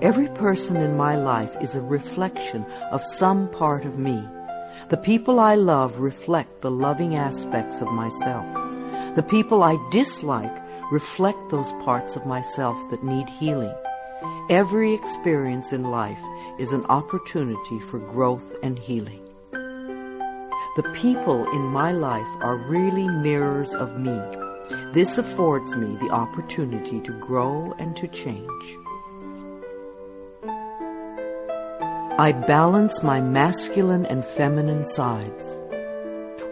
Every 0.00 0.28
person 0.28 0.76
in 0.76 0.96
my 0.96 1.16
life 1.16 1.56
is 1.60 1.74
a 1.74 1.80
reflection 1.80 2.64
of 2.92 3.04
some 3.04 3.48
part 3.50 3.84
of 3.84 3.98
me. 3.98 4.22
The 4.88 4.96
people 4.96 5.40
I 5.40 5.56
love 5.56 5.98
reflect 5.98 6.62
the 6.62 6.70
loving 6.70 7.16
aspects 7.16 7.80
of 7.80 7.88
myself. 7.88 8.46
The 9.16 9.26
people 9.28 9.62
I 9.62 9.76
dislike 9.90 10.56
reflect 10.90 11.50
those 11.50 11.70
parts 11.84 12.16
of 12.16 12.24
myself 12.24 12.76
that 12.90 13.04
need 13.04 13.28
healing. 13.28 13.74
Every 14.48 14.94
experience 14.94 15.72
in 15.72 15.84
life 15.84 16.22
is 16.58 16.72
an 16.72 16.84
opportunity 16.86 17.80
for 17.80 17.98
growth 17.98 18.56
and 18.62 18.78
healing. 18.78 19.26
The 20.76 20.90
people 20.94 21.50
in 21.50 21.62
my 21.62 21.92
life 21.92 22.26
are 22.40 22.56
really 22.56 23.08
mirrors 23.08 23.74
of 23.74 23.98
me. 23.98 24.18
This 24.92 25.18
affords 25.18 25.76
me 25.76 25.96
the 25.96 26.10
opportunity 26.10 27.00
to 27.00 27.12
grow 27.20 27.74
and 27.78 27.94
to 27.96 28.08
change. 28.08 28.76
I 32.20 32.32
balance 32.32 33.02
my 33.02 33.18
masculine 33.18 34.04
and 34.04 34.22
feminine 34.22 34.86
sides. 34.86 35.56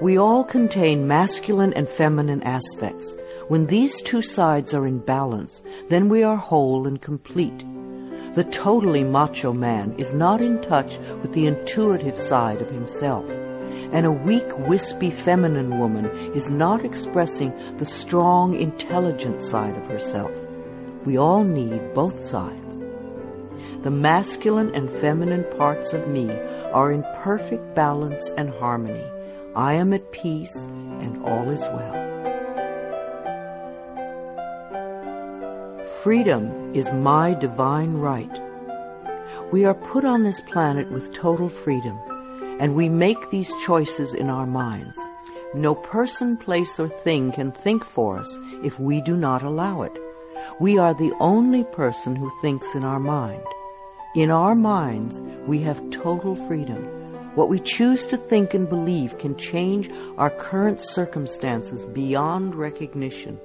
We 0.00 0.16
all 0.16 0.42
contain 0.42 1.06
masculine 1.06 1.74
and 1.74 1.86
feminine 1.86 2.42
aspects. 2.42 3.14
When 3.48 3.66
these 3.66 4.00
two 4.00 4.22
sides 4.22 4.72
are 4.72 4.86
in 4.86 5.00
balance, 5.00 5.60
then 5.90 6.08
we 6.08 6.22
are 6.22 6.38
whole 6.38 6.86
and 6.86 7.02
complete. 7.02 7.66
The 8.32 8.48
totally 8.50 9.04
macho 9.04 9.52
man 9.52 9.94
is 9.98 10.14
not 10.14 10.40
in 10.40 10.62
touch 10.62 10.96
with 11.20 11.34
the 11.34 11.46
intuitive 11.46 12.18
side 12.18 12.62
of 12.62 12.70
himself. 12.70 13.28
And 13.92 14.06
a 14.06 14.10
weak, 14.10 14.48
wispy 14.60 15.10
feminine 15.10 15.78
woman 15.78 16.06
is 16.32 16.48
not 16.48 16.82
expressing 16.82 17.52
the 17.76 17.84
strong, 17.84 18.58
intelligent 18.58 19.42
side 19.42 19.76
of 19.76 19.86
herself. 19.86 20.34
We 21.04 21.18
all 21.18 21.44
need 21.44 21.92
both 21.92 22.24
sides. 22.24 22.87
The 23.82 23.90
masculine 23.92 24.74
and 24.74 24.90
feminine 24.90 25.44
parts 25.56 25.92
of 25.92 26.08
me 26.08 26.30
are 26.72 26.90
in 26.90 27.04
perfect 27.22 27.74
balance 27.74 28.28
and 28.30 28.50
harmony. 28.50 29.04
I 29.54 29.74
am 29.74 29.92
at 29.92 30.10
peace 30.10 30.54
and 30.56 31.24
all 31.24 31.48
is 31.48 31.60
well. 31.60 32.08
Freedom 36.02 36.74
is 36.74 36.92
my 36.92 37.34
divine 37.34 37.94
right. 37.94 38.42
We 39.52 39.64
are 39.64 39.74
put 39.74 40.04
on 40.04 40.24
this 40.24 40.40
planet 40.40 40.90
with 40.90 41.12
total 41.12 41.48
freedom, 41.48 41.98
and 42.60 42.74
we 42.74 42.88
make 42.88 43.30
these 43.30 43.54
choices 43.64 44.12
in 44.12 44.28
our 44.28 44.46
minds. 44.46 44.98
No 45.54 45.74
person, 45.74 46.36
place, 46.36 46.78
or 46.78 46.88
thing 46.88 47.32
can 47.32 47.52
think 47.52 47.84
for 47.84 48.18
us 48.18 48.36
if 48.62 48.78
we 48.78 49.00
do 49.00 49.16
not 49.16 49.42
allow 49.42 49.82
it. 49.82 49.96
We 50.60 50.78
are 50.78 50.94
the 50.94 51.14
only 51.20 51.64
person 51.64 52.16
who 52.16 52.30
thinks 52.42 52.74
in 52.74 52.84
our 52.84 53.00
mind. 53.00 53.44
In 54.14 54.30
our 54.30 54.54
minds, 54.54 55.20
we 55.46 55.60
have 55.60 55.90
total 55.90 56.34
freedom. 56.34 56.82
What 57.34 57.50
we 57.50 57.60
choose 57.60 58.06
to 58.06 58.16
think 58.16 58.54
and 58.54 58.66
believe 58.66 59.18
can 59.18 59.36
change 59.36 59.90
our 60.16 60.30
current 60.30 60.80
circumstances 60.80 61.84
beyond 61.84 62.54
recognition. 62.54 63.38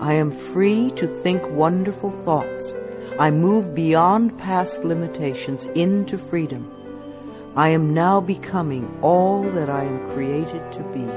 I 0.00 0.14
am 0.14 0.32
free 0.32 0.90
to 0.96 1.06
think 1.06 1.48
wonderful 1.50 2.10
thoughts. 2.22 2.74
I 3.20 3.30
move 3.30 3.72
beyond 3.72 4.36
past 4.36 4.82
limitations 4.82 5.66
into 5.76 6.18
freedom. 6.18 6.68
I 7.54 7.68
am 7.68 7.94
now 7.94 8.20
becoming 8.20 8.98
all 9.00 9.44
that 9.44 9.70
I 9.70 9.84
am 9.84 10.12
created 10.12 10.72
to 10.72 10.82
be. 10.92 11.08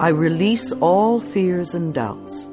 I 0.00 0.08
release 0.08 0.72
all 0.72 1.20
fears 1.20 1.72
and 1.72 1.94
doubts. 1.94 2.48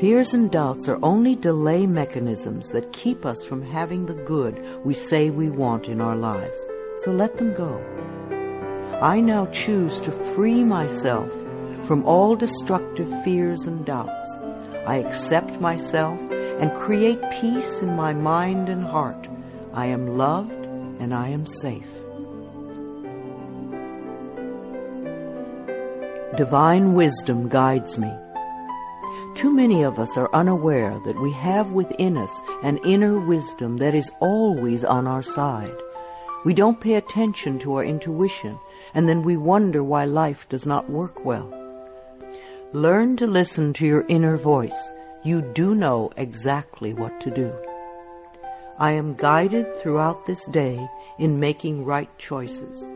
Fears 0.00 0.34
and 0.34 0.50
doubts 0.50 0.88
are 0.88 0.98
only 1.04 1.36
delay 1.36 1.86
mechanisms 1.86 2.70
that 2.70 2.92
keep 2.92 3.24
us 3.24 3.44
from 3.44 3.62
having 3.62 4.06
the 4.06 4.14
good 4.24 4.60
we 4.84 4.92
say 4.92 5.30
we 5.30 5.48
want 5.48 5.86
in 5.86 6.00
our 6.00 6.16
lives. 6.16 6.56
So 7.04 7.12
let 7.12 7.36
them 7.36 7.54
go. 7.54 7.80
I 9.00 9.20
now 9.20 9.46
choose 9.46 10.00
to 10.00 10.10
free 10.10 10.64
myself 10.64 11.30
from 11.86 12.04
all 12.06 12.34
destructive 12.34 13.08
fears 13.22 13.66
and 13.66 13.86
doubts. 13.86 14.28
I 14.84 14.96
accept 14.96 15.60
myself 15.60 16.18
and 16.30 16.74
create 16.74 17.22
peace 17.40 17.78
in 17.80 17.94
my 17.94 18.12
mind 18.12 18.68
and 18.68 18.82
heart. 18.82 19.28
I 19.72 19.86
am 19.86 20.18
loved 20.18 20.50
and 20.98 21.14
I 21.14 21.28
am 21.28 21.46
safe. 21.46 21.86
Divine 26.36 26.94
wisdom 26.94 27.48
guides 27.48 27.96
me. 27.96 28.10
Too 29.34 29.50
many 29.50 29.82
of 29.82 29.98
us 29.98 30.16
are 30.16 30.32
unaware 30.32 31.00
that 31.04 31.20
we 31.20 31.32
have 31.32 31.72
within 31.72 32.16
us 32.16 32.40
an 32.62 32.78
inner 32.84 33.18
wisdom 33.18 33.78
that 33.78 33.94
is 33.94 34.10
always 34.20 34.84
on 34.84 35.08
our 35.08 35.22
side. 35.22 35.74
We 36.44 36.54
don't 36.54 36.80
pay 36.80 36.94
attention 36.94 37.58
to 37.60 37.74
our 37.74 37.84
intuition, 37.84 38.58
and 38.94 39.08
then 39.08 39.22
we 39.22 39.36
wonder 39.36 39.82
why 39.82 40.04
life 40.04 40.48
does 40.48 40.66
not 40.66 40.88
work 40.88 41.24
well. 41.24 41.52
Learn 42.72 43.16
to 43.16 43.26
listen 43.26 43.72
to 43.74 43.86
your 43.86 44.04
inner 44.08 44.36
voice. 44.36 44.92
You 45.24 45.42
do 45.42 45.74
know 45.74 46.10
exactly 46.16 46.94
what 46.94 47.20
to 47.22 47.30
do. 47.30 47.52
I 48.78 48.92
am 48.92 49.14
guided 49.14 49.76
throughout 49.76 50.26
this 50.26 50.44
day 50.46 50.88
in 51.18 51.40
making 51.40 51.84
right 51.84 52.10
choices. 52.18 52.86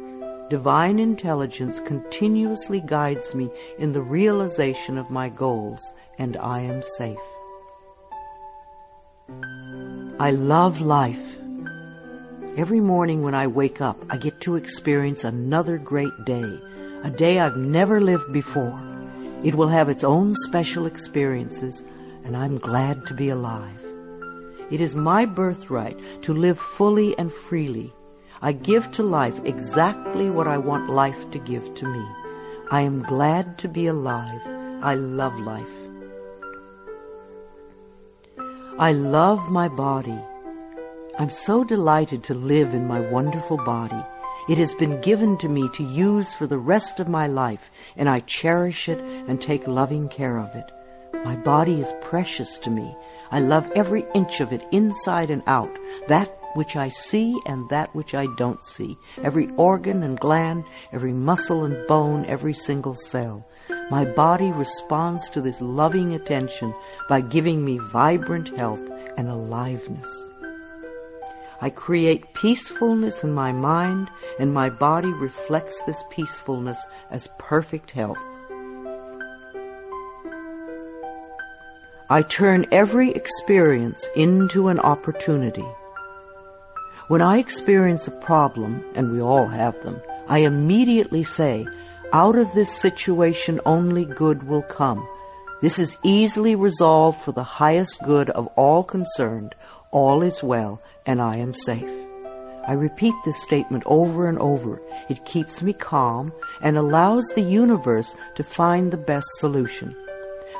Divine 0.50 0.98
intelligence 0.98 1.78
continuously 1.80 2.80
guides 2.80 3.34
me 3.34 3.50
in 3.78 3.92
the 3.92 4.00
realization 4.00 4.96
of 4.96 5.10
my 5.10 5.28
goals, 5.28 5.92
and 6.16 6.38
I 6.38 6.60
am 6.60 6.82
safe. 6.82 7.18
I 10.18 10.30
love 10.30 10.80
life. 10.80 11.38
Every 12.56 12.80
morning 12.80 13.22
when 13.22 13.34
I 13.34 13.46
wake 13.46 13.82
up, 13.82 14.02
I 14.08 14.16
get 14.16 14.40
to 14.40 14.56
experience 14.56 15.22
another 15.22 15.76
great 15.76 16.24
day, 16.24 16.58
a 17.04 17.10
day 17.10 17.40
I've 17.40 17.58
never 17.58 18.00
lived 18.00 18.32
before. 18.32 18.80
It 19.44 19.54
will 19.54 19.68
have 19.68 19.90
its 19.90 20.02
own 20.02 20.34
special 20.34 20.86
experiences, 20.86 21.84
and 22.24 22.34
I'm 22.34 22.56
glad 22.56 23.04
to 23.08 23.12
be 23.12 23.28
alive. 23.28 23.84
It 24.70 24.80
is 24.80 24.94
my 24.94 25.26
birthright 25.26 26.22
to 26.22 26.32
live 26.32 26.58
fully 26.58 27.16
and 27.18 27.30
freely. 27.30 27.92
I 28.40 28.52
give 28.52 28.92
to 28.92 29.02
life 29.02 29.40
exactly 29.44 30.30
what 30.30 30.46
I 30.46 30.58
want 30.58 30.90
life 30.90 31.30
to 31.32 31.38
give 31.38 31.74
to 31.74 31.88
me. 31.88 32.04
I 32.70 32.82
am 32.82 33.02
glad 33.02 33.58
to 33.58 33.68
be 33.68 33.86
alive. 33.86 34.40
I 34.82 34.94
love 34.94 35.38
life. 35.40 35.66
I 38.78 38.92
love 38.92 39.50
my 39.50 39.68
body. 39.68 40.20
I'm 41.18 41.30
so 41.30 41.64
delighted 41.64 42.22
to 42.24 42.34
live 42.34 42.74
in 42.74 42.86
my 42.86 43.00
wonderful 43.00 43.56
body. 43.56 44.04
It 44.48 44.56
has 44.58 44.72
been 44.74 45.00
given 45.00 45.36
to 45.38 45.48
me 45.48 45.68
to 45.74 45.82
use 45.82 46.32
for 46.32 46.46
the 46.46 46.58
rest 46.58 47.00
of 47.00 47.08
my 47.08 47.26
life, 47.26 47.72
and 47.96 48.08
I 48.08 48.20
cherish 48.20 48.88
it 48.88 49.00
and 49.00 49.40
take 49.40 49.66
loving 49.66 50.08
care 50.08 50.38
of 50.38 50.54
it. 50.54 50.70
My 51.24 51.34
body 51.34 51.80
is 51.80 51.92
precious 52.00 52.58
to 52.60 52.70
me. 52.70 52.96
I 53.32 53.40
love 53.40 53.68
every 53.74 54.06
inch 54.14 54.40
of 54.40 54.52
it 54.52 54.64
inside 54.70 55.30
and 55.30 55.42
out, 55.48 55.76
that 56.06 56.37
which 56.54 56.76
I 56.76 56.88
see 56.88 57.38
and 57.46 57.68
that 57.68 57.94
which 57.94 58.14
I 58.14 58.26
don't 58.36 58.64
see, 58.64 58.98
every 59.22 59.50
organ 59.56 60.02
and 60.02 60.18
gland, 60.18 60.64
every 60.92 61.12
muscle 61.12 61.64
and 61.64 61.86
bone, 61.86 62.24
every 62.26 62.54
single 62.54 62.94
cell. 62.94 63.46
My 63.90 64.04
body 64.04 64.50
responds 64.50 65.28
to 65.30 65.40
this 65.40 65.60
loving 65.60 66.14
attention 66.14 66.74
by 67.08 67.20
giving 67.20 67.64
me 67.64 67.78
vibrant 67.78 68.56
health 68.56 68.86
and 69.16 69.28
aliveness. 69.28 70.08
I 71.60 71.70
create 71.70 72.34
peacefulness 72.34 73.24
in 73.24 73.32
my 73.32 73.50
mind, 73.50 74.10
and 74.38 74.54
my 74.54 74.70
body 74.70 75.12
reflects 75.12 75.82
this 75.82 76.04
peacefulness 76.08 76.80
as 77.10 77.28
perfect 77.38 77.90
health. 77.90 78.22
I 82.10 82.22
turn 82.22 82.64
every 82.70 83.10
experience 83.10 84.06
into 84.14 84.68
an 84.68 84.78
opportunity. 84.78 85.66
When 87.08 87.22
I 87.22 87.38
experience 87.38 88.06
a 88.06 88.10
problem, 88.10 88.84
and 88.94 89.10
we 89.10 89.22
all 89.22 89.46
have 89.46 89.82
them, 89.82 90.02
I 90.28 90.40
immediately 90.40 91.22
say, 91.22 91.66
out 92.12 92.36
of 92.36 92.52
this 92.52 92.70
situation 92.70 93.62
only 93.64 94.04
good 94.04 94.42
will 94.42 94.60
come. 94.60 95.08
This 95.62 95.78
is 95.78 95.96
easily 96.04 96.54
resolved 96.54 97.22
for 97.22 97.32
the 97.32 97.42
highest 97.42 98.02
good 98.02 98.28
of 98.28 98.46
all 98.56 98.84
concerned. 98.84 99.54
All 99.90 100.22
is 100.22 100.42
well, 100.42 100.82
and 101.06 101.22
I 101.22 101.36
am 101.36 101.54
safe. 101.54 101.90
I 102.66 102.72
repeat 102.72 103.14
this 103.24 103.42
statement 103.42 103.84
over 103.86 104.28
and 104.28 104.38
over. 104.38 104.78
It 105.08 105.24
keeps 105.24 105.62
me 105.62 105.72
calm 105.72 106.30
and 106.60 106.76
allows 106.76 107.26
the 107.28 107.40
universe 107.40 108.14
to 108.34 108.44
find 108.44 108.92
the 108.92 108.98
best 108.98 109.28
solution. 109.38 109.96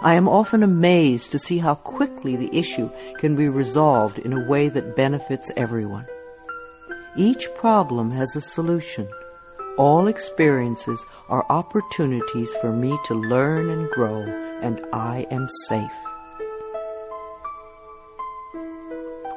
I 0.01 0.15
am 0.15 0.27
often 0.27 0.63
amazed 0.63 1.31
to 1.33 1.39
see 1.39 1.59
how 1.59 1.75
quickly 1.75 2.37
the 2.37 2.57
issue 2.57 2.89
can 3.19 3.37
be 3.37 3.51
resolved 3.51 4.19
in 4.19 4.33
a 4.33 4.49
way 4.49 4.71
that 4.71 4.97
benefits 4.97 5.51
everyone. 5.55 6.07
Each 7.19 7.53
problem 7.57 8.13
has 8.13 8.37
a 8.37 8.41
solution. 8.41 9.09
All 9.77 10.07
experiences 10.07 11.05
are 11.29 11.45
opportunities 11.51 12.55
for 12.61 12.73
me 12.73 12.97
to 13.07 13.15
learn 13.15 13.71
and 13.71 13.91
grow, 13.91 14.23
and 14.63 14.87
I 14.93 15.27
am 15.33 15.49
safe. 15.67 15.99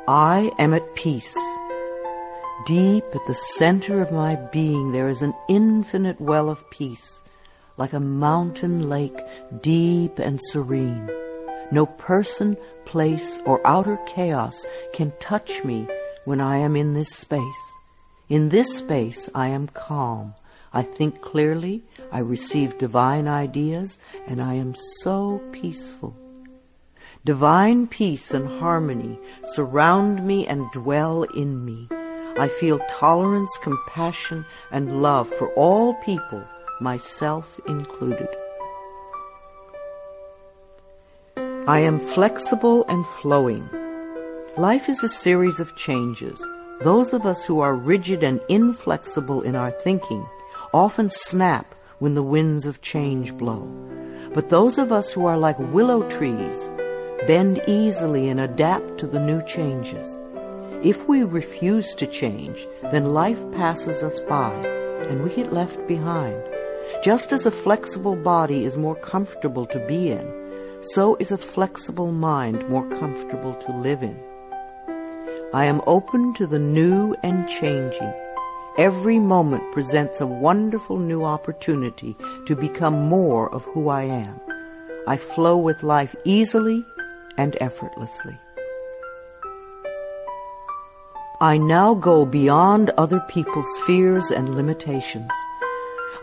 I 0.07 0.51
am 0.59 0.75
at 0.75 0.93
peace. 0.93 1.35
Deep 2.67 3.03
at 3.15 3.25
the 3.25 3.41
center 3.55 3.99
of 3.99 4.11
my 4.11 4.35
being, 4.35 4.91
there 4.91 5.07
is 5.07 5.23
an 5.23 5.33
infinite 5.49 6.21
well 6.21 6.51
of 6.51 6.69
peace, 6.69 7.19
like 7.77 7.93
a 7.93 7.99
mountain 7.99 8.89
lake, 8.89 9.17
deep 9.59 10.19
and 10.19 10.39
serene. 10.39 11.09
No 11.71 11.87
person, 11.87 12.57
place, 12.85 13.39
or 13.43 13.65
outer 13.65 13.97
chaos 14.05 14.67
can 14.93 15.13
touch 15.19 15.63
me 15.63 15.87
when 16.25 16.39
I 16.39 16.57
am 16.57 16.75
in 16.75 16.93
this 16.93 17.09
space. 17.09 17.63
In 18.29 18.49
this 18.49 18.77
space, 18.77 19.29
I 19.35 19.49
am 19.49 19.67
calm. 19.67 20.35
I 20.73 20.83
think 20.83 21.21
clearly, 21.21 21.83
I 22.11 22.19
receive 22.19 22.77
divine 22.77 23.27
ideas, 23.27 23.99
and 24.27 24.41
I 24.41 24.53
am 24.53 24.75
so 25.01 25.41
peaceful. 25.51 26.15
Divine 27.25 27.87
peace 27.87 28.31
and 28.31 28.47
harmony 28.59 29.19
surround 29.43 30.25
me 30.25 30.47
and 30.47 30.71
dwell 30.71 31.23
in 31.23 31.65
me. 31.65 31.87
I 32.37 32.47
feel 32.47 32.79
tolerance, 32.89 33.51
compassion, 33.61 34.45
and 34.71 35.01
love 35.01 35.27
for 35.27 35.53
all 35.55 35.93
people, 35.95 36.43
myself 36.79 37.59
included. 37.67 38.29
I 41.67 41.79
am 41.79 41.99
flexible 41.99 42.85
and 42.87 43.05
flowing. 43.05 43.69
Life 44.57 44.89
is 44.89 45.01
a 45.01 45.07
series 45.07 45.61
of 45.61 45.77
changes. 45.77 46.45
Those 46.81 47.13
of 47.13 47.25
us 47.25 47.45
who 47.45 47.61
are 47.61 47.73
rigid 47.73 48.21
and 48.21 48.41
inflexible 48.49 49.41
in 49.43 49.55
our 49.55 49.71
thinking 49.71 50.27
often 50.73 51.09
snap 51.09 51.73
when 51.99 52.15
the 52.15 52.21
winds 52.23 52.65
of 52.65 52.81
change 52.81 53.33
blow. 53.33 53.65
But 54.33 54.49
those 54.49 54.77
of 54.77 54.91
us 54.91 55.09
who 55.09 55.25
are 55.25 55.37
like 55.37 55.57
willow 55.57 56.03
trees 56.09 56.69
bend 57.27 57.61
easily 57.65 58.27
and 58.27 58.41
adapt 58.41 58.97
to 58.97 59.07
the 59.07 59.21
new 59.21 59.41
changes. 59.45 60.19
If 60.83 61.07
we 61.07 61.23
refuse 61.23 61.93
to 61.93 62.05
change, 62.05 62.67
then 62.91 63.13
life 63.13 63.39
passes 63.53 64.03
us 64.03 64.19
by 64.19 64.53
and 65.07 65.23
we 65.23 65.33
get 65.33 65.53
left 65.53 65.87
behind. 65.87 66.43
Just 67.01 67.31
as 67.31 67.45
a 67.45 67.51
flexible 67.51 68.17
body 68.17 68.65
is 68.65 68.75
more 68.75 68.97
comfortable 68.97 69.65
to 69.67 69.79
be 69.87 70.09
in, 70.11 70.79
so 70.81 71.15
is 71.21 71.31
a 71.31 71.37
flexible 71.37 72.11
mind 72.11 72.67
more 72.67 72.89
comfortable 72.99 73.53
to 73.55 73.71
live 73.77 74.03
in. 74.03 74.21
I 75.53 75.65
am 75.65 75.81
open 75.85 76.33
to 76.35 76.47
the 76.47 76.59
new 76.59 77.13
and 77.23 77.45
changing. 77.49 78.13
Every 78.77 79.19
moment 79.19 79.73
presents 79.73 80.21
a 80.21 80.25
wonderful 80.25 80.97
new 80.97 81.25
opportunity 81.25 82.15
to 82.45 82.55
become 82.55 83.09
more 83.09 83.53
of 83.53 83.65
who 83.65 83.89
I 83.89 84.03
am. 84.03 84.39
I 85.07 85.17
flow 85.17 85.57
with 85.57 85.83
life 85.83 86.15
easily 86.23 86.85
and 87.37 87.57
effortlessly. 87.59 88.39
I 91.41 91.57
now 91.57 91.95
go 91.95 92.25
beyond 92.25 92.91
other 92.91 93.19
people's 93.27 93.77
fears 93.85 94.31
and 94.31 94.55
limitations. 94.55 95.31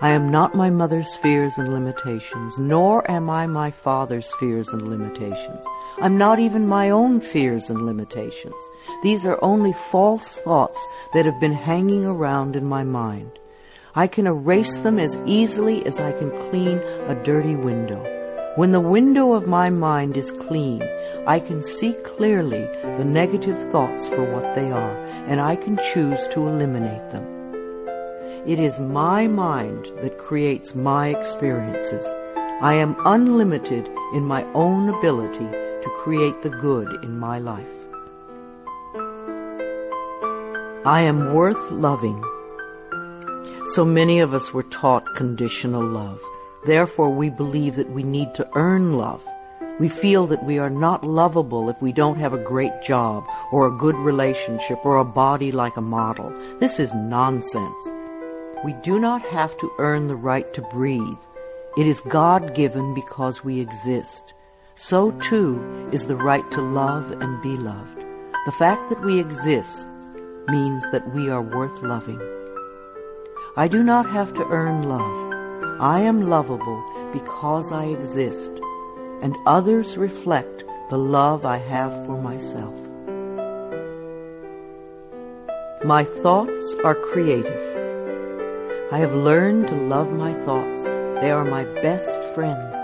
I 0.01 0.11
am 0.11 0.31
not 0.31 0.55
my 0.55 0.71
mother's 0.71 1.17
fears 1.17 1.59
and 1.59 1.73
limitations, 1.73 2.57
nor 2.57 3.11
am 3.11 3.29
I 3.29 3.49
my 3.49 3.73
father's 3.73 4.33
fears 4.39 4.69
and 4.69 4.89
limitations. 4.89 5.65
I'm 6.01 6.17
not 6.17 6.39
even 6.39 6.69
my 6.69 6.91
own 6.91 7.21
fears 7.21 7.69
and 7.69 7.85
limitations. 7.85 8.55
These 9.03 9.27
are 9.27 9.43
only 9.43 9.73
false 9.73 10.37
thoughts 10.37 10.81
that 11.15 11.27
have 11.27 11.41
been 11.41 11.53
hanging 11.53 12.05
around 12.07 12.55
in 12.55 12.65
my 12.65 12.85
mind. 12.85 13.41
I 13.97 14.07
can 14.07 14.29
erase 14.29 14.77
them 14.77 15.01
as 15.01 15.17
easily 15.27 15.85
as 15.85 15.99
I 15.99 16.13
can 16.13 16.31
clean 16.49 16.79
a 16.79 17.21
dirty 17.25 17.57
window. 17.57 18.01
When 18.55 18.71
the 18.71 18.79
window 18.79 19.33
of 19.33 19.49
my 19.49 19.69
mind 19.69 20.17
is 20.17 20.31
clean, 20.31 20.81
I 21.27 21.41
can 21.41 21.65
see 21.65 21.95
clearly 22.05 22.69
the 22.99 23.05
negative 23.05 23.69
thoughts 23.73 24.07
for 24.07 24.23
what 24.33 24.55
they 24.55 24.71
are, 24.71 24.97
and 25.27 25.41
I 25.41 25.57
can 25.57 25.77
choose 25.93 26.29
to 26.29 26.47
eliminate 26.47 27.11
them. 27.11 27.38
It 28.47 28.61
is 28.61 28.79
my 28.79 29.27
mind 29.27 29.87
that 30.03 30.19
creates 30.19 30.75
my 30.75 31.09
experiences. 31.09 32.05
I 32.61 32.75
am 32.77 32.97
unlimited 33.05 33.89
in 34.15 34.25
my 34.25 34.45
own 34.53 34.89
ability 34.89 35.39
to 35.39 35.91
create 35.99 36.43
the 36.43 36.51
good 36.51 37.05
in 37.05 37.19
my 37.19 37.39
life. 37.39 37.67
I 40.85 41.03
am 41.03 41.35
worth 41.35 41.71
loving. 41.71 42.25
So 43.75 43.85
many 43.85 44.21
of 44.21 44.33
us 44.33 44.53
were 44.55 44.63
taught 44.63 45.15
conditional 45.15 45.85
love. 45.85 46.21
Therefore, 46.65 47.11
we 47.11 47.31
believe 47.31 47.77
that 47.77 47.91
we 47.91 48.03
need 48.03 48.35
to 48.35 48.49
earn 48.55 48.97
love. 48.97 49.23
We 49.79 49.89
feel 49.89 50.27
that 50.29 50.45
we 50.45 50.59
are 50.59 50.71
not 50.71 51.05
lovable 51.05 51.69
if 51.69 51.81
we 51.83 51.93
don't 51.93 52.19
have 52.19 52.33
a 52.33 52.43
great 52.43 52.83
job 52.83 53.25
or 53.53 53.67
a 53.67 53.77
good 53.77 53.97
relationship 53.97 54.79
or 54.85 54.97
a 54.97 55.05
body 55.05 55.53
like 55.53 55.77
a 55.77 55.83
model. 55.83 56.33
This 56.59 56.81
is 56.81 56.95
nonsense. 56.95 57.98
We 58.65 58.75
do 58.83 58.99
not 58.99 59.23
have 59.23 59.57
to 59.59 59.71
earn 59.79 60.09
the 60.09 60.17
right 60.17 60.53
to 60.55 60.63
breathe. 60.63 61.19
It 61.77 61.87
is 61.87 62.01
God 62.01 62.55
given 62.55 62.95
because 62.95 63.45
we 63.45 63.61
exist 63.61 64.35
so 64.79 65.11
too 65.11 65.89
is 65.91 66.07
the 66.07 66.15
right 66.15 66.49
to 66.53 66.61
love 66.61 67.11
and 67.11 67.43
be 67.43 67.57
loved. 67.57 67.99
The 68.47 68.53
fact 68.53 68.89
that 68.91 69.05
we 69.05 69.19
exist 69.19 69.89
means 70.47 70.85
that 70.93 71.13
we 71.13 71.29
are 71.31 71.43
worth 71.43 71.83
loving. 71.83 72.21
I 73.57 73.67
do 73.67 73.83
not 73.83 74.09
have 74.09 74.33
to 74.35 74.47
earn 74.47 74.85
love. 74.85 75.81
I 75.81 76.03
am 76.03 76.31
lovable 76.31 76.81
because 77.13 77.73
I 77.73 77.87
exist, 77.87 78.53
and 79.21 79.37
others 79.47 79.97
reflect 79.97 80.63
the 80.91 80.99
love 80.99 81.45
I 81.45 81.57
have 81.59 82.07
for 82.07 82.23
myself. 82.23 82.77
My 85.85 86.05
thoughts 86.05 86.77
are 86.85 86.95
creative. 86.95 87.78
I 88.91 88.97
have 89.01 89.13
learned 89.13 89.69
to 89.69 89.75
love 89.75 90.11
my 90.11 90.33
thoughts. 90.47 90.83
They 91.21 91.31
are 91.31 91.45
my 91.45 91.65
best 91.83 92.19
friends. 92.35 92.75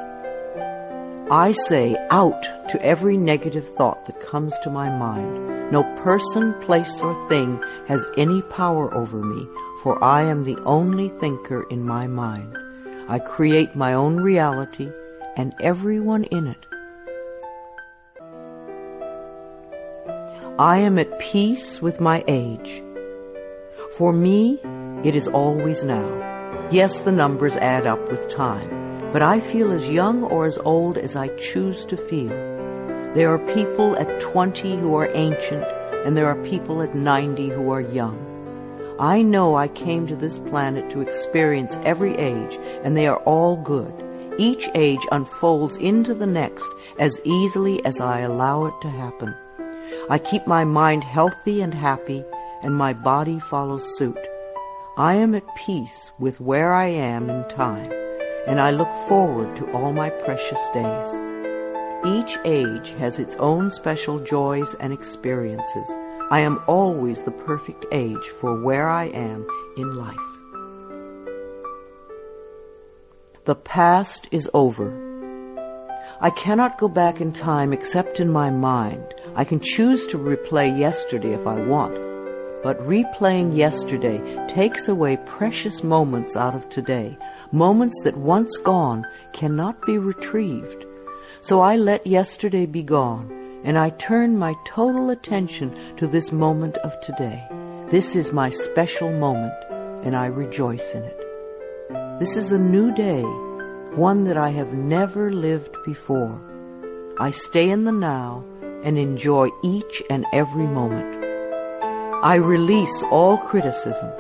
I 1.31 1.53
say 1.53 1.97
out 2.11 2.43
to 2.69 2.83
every 2.83 3.17
negative 3.17 3.67
thought 3.67 4.05
that 4.05 4.21
comes 4.21 4.53
to 4.59 4.71
my 4.71 4.91
mind. 4.91 5.73
No 5.73 5.83
person, 6.03 6.53
place, 6.61 7.01
or 7.01 7.29
thing 7.31 7.59
has 7.89 8.07
any 8.19 8.43
power 8.43 8.93
over 8.95 9.23
me, 9.23 9.49
for 9.83 10.03
I 10.05 10.25
am 10.25 10.45
the 10.45 10.59
only 10.65 11.09
thinker 11.09 11.63
in 11.71 11.87
my 11.87 12.07
mind. 12.07 12.55
I 13.09 13.19
create 13.19 13.75
my 13.75 13.95
own 13.95 14.19
reality 14.19 14.91
and 15.39 15.55
everyone 15.61 16.25
in 16.25 16.47
it. 16.47 16.67
I 20.59 20.81
am 20.81 20.99
at 20.99 21.19
peace 21.19 21.81
with 21.81 21.99
my 21.99 22.23
age. 22.29 22.83
For 23.97 24.13
me, 24.13 24.61
it 25.05 25.15
is 25.15 25.29
always 25.29 25.85
now. 25.85 26.69
Yes, 26.71 27.01
the 27.01 27.13
numbers 27.13 27.57
add 27.57 27.87
up 27.87 28.11
with 28.11 28.31
time, 28.31 29.13
but 29.13 29.21
I 29.21 29.39
feel 29.39 29.71
as 29.71 29.89
young 29.91 30.25
or 30.25 30.47
as 30.47 30.57
old 30.59 30.97
as 30.97 31.15
I 31.15 31.29
choose 31.37 31.85
to 31.87 31.97
feel. 31.97 32.31
There 33.15 33.31
are 33.33 33.55
people 33.55 33.97
at 33.97 34.21
20 34.21 34.77
who 34.79 34.97
are 34.97 35.15
ancient, 35.15 35.63
and 36.07 36.17
there 36.17 36.27
are 36.27 36.43
people 36.43 36.81
at 36.81 36.95
90 36.95 37.51
who 37.51 37.71
are 37.71 37.83
young. 37.83 38.19
I 38.99 39.23
know 39.23 39.57
I 39.57 39.69
came 39.69 40.07
to 40.07 40.17
this 40.17 40.39
planet 40.39 40.91
to 40.91 41.03
experience 41.03 41.77
every 41.85 42.17
age, 42.17 42.59
and 42.83 42.97
they 42.97 43.07
are 43.07 43.19
all 43.19 43.57
good. 43.59 43.93
Each 44.39 44.69
age 44.75 45.07
unfolds 45.13 45.77
into 45.77 46.15
the 46.15 46.27
next 46.27 46.69
as 46.99 47.21
easily 47.25 47.85
as 47.85 48.01
I 48.01 48.21
allow 48.21 48.65
it 48.67 48.75
to 48.81 48.89
happen. 48.89 49.35
I 50.09 50.19
keep 50.19 50.47
my 50.47 50.65
mind 50.65 51.05
healthy 51.05 51.61
and 51.61 51.75
happy, 51.75 52.25
and 52.63 52.75
my 52.75 52.95
body 52.95 53.39
follows 53.39 53.97
suit. 53.97 54.19
I 54.97 55.17
am 55.17 55.35
at 55.35 55.57
peace 55.57 56.13
with 56.21 56.41
where 56.41 56.73
I 56.73 56.87
am 56.87 57.29
in 57.29 57.49
time, 57.49 57.91
and 58.47 58.61
I 58.61 58.71
look 58.71 58.93
forward 59.09 59.57
to 59.57 59.73
all 59.73 59.93
my 59.93 60.09
precious 60.09 60.69
days. 60.69 62.07
Each 62.07 62.39
age 62.45 62.91
has 62.99 63.19
its 63.19 63.35
own 63.37 63.73
special 63.73 64.21
joys 64.21 64.73
and 64.79 64.93
experiences. 64.93 65.91
I 66.31 66.43
am 66.43 66.63
always 66.69 67.25
the 67.25 67.33
perfect 67.33 67.85
age 67.91 68.25
for 68.41 68.63
where 68.63 68.89
I 68.89 69.07
am 69.07 69.45
in 69.77 69.97
life. 69.97 70.15
The 73.47 73.57
past 73.57 74.29
is 74.31 74.49
over. 74.55 74.95
I 76.21 76.31
cannot 76.31 76.79
go 76.79 76.87
back 76.87 77.21
in 77.21 77.33
time 77.33 77.73
except 77.73 78.21
in 78.21 78.31
my 78.31 78.49
mind. 78.49 79.13
I 79.35 79.43
can 79.43 79.59
choose 79.59 80.07
to 80.07 80.19
replay 80.19 80.79
yesterday 80.79 81.33
if 81.33 81.49
I 81.49 81.61
want, 81.61 81.99
but 82.65 82.81
replaying 82.81 83.55
yesterday 83.55 84.19
takes 84.49 84.89
away 84.89 85.19
precious 85.27 85.85
moments 85.85 86.35
out 86.35 86.55
of 86.55 86.67
today, 86.71 87.17
moments 87.53 88.01
that 88.05 88.17
once 88.17 88.57
gone 88.57 89.05
cannot 89.35 89.81
be 89.83 89.99
retrieved. 89.99 90.87
So 91.43 91.61
I 91.61 91.77
let 91.77 92.07
yesterday 92.07 92.65
be 92.65 92.83
gone, 92.83 93.31
and 93.65 93.79
I 93.79 93.91
turn 93.91 94.39
my 94.39 94.55
total 94.67 95.11
attention 95.11 95.95
to 95.99 96.07
this 96.07 96.33
moment 96.33 96.79
of 96.79 96.99
today. 97.03 97.47
This 97.91 98.17
is 98.17 98.33
my 98.33 98.49
special 98.49 99.13
moment, 99.13 99.53
and 100.03 100.17
I 100.17 100.27
rejoice 100.27 100.95
in 100.95 101.03
it. 101.03 101.21
This 102.19 102.35
is 102.35 102.51
a 102.51 102.59
new 102.59 102.95
day, 102.95 103.21
one 103.95 104.25
that 104.25 104.39
I 104.39 104.49
have 104.49 104.73
never 104.73 105.31
lived 105.31 105.77
before. 105.85 106.41
I 107.19 107.31
stay 107.31 107.69
in 107.69 107.85
the 107.85 107.93
now 107.93 108.43
and 108.83 108.97
enjoy 108.97 109.51
each 109.63 110.03
and 110.09 110.25
every 110.33 110.67
moment. 110.67 111.24
I 112.25 112.37
release 112.37 113.03
all 113.11 113.37
criticism. 113.37 114.11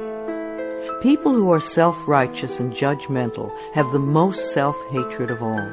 People 1.00 1.32
who 1.32 1.50
are 1.50 1.58
self-righteous 1.58 2.60
and 2.60 2.70
judgmental 2.70 3.50
have 3.72 3.90
the 3.92 3.98
most 3.98 4.52
self-hatred 4.52 5.30
of 5.30 5.42
all. 5.42 5.66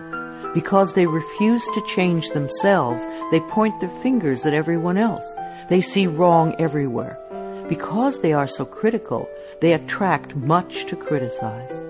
Because 0.54 0.94
they 0.94 1.08
refuse 1.08 1.66
to 1.66 1.86
change 1.86 2.30
themselves, 2.30 3.06
they 3.32 3.42
point 3.42 3.82
their 3.82 3.90
fingers 4.02 4.46
at 4.46 4.54
everyone 4.54 4.98
else. 4.98 5.26
They 5.68 5.82
see 5.82 6.08
wrong 6.08 6.56
everywhere. 6.58 7.20
Because 7.68 8.22
they 8.22 8.32
are 8.32 8.48
so 8.48 8.64
critical, 8.64 9.28
they 9.60 9.74
attract 9.74 10.34
much 10.34 10.86
to 10.86 10.96
criticize. 10.96 11.84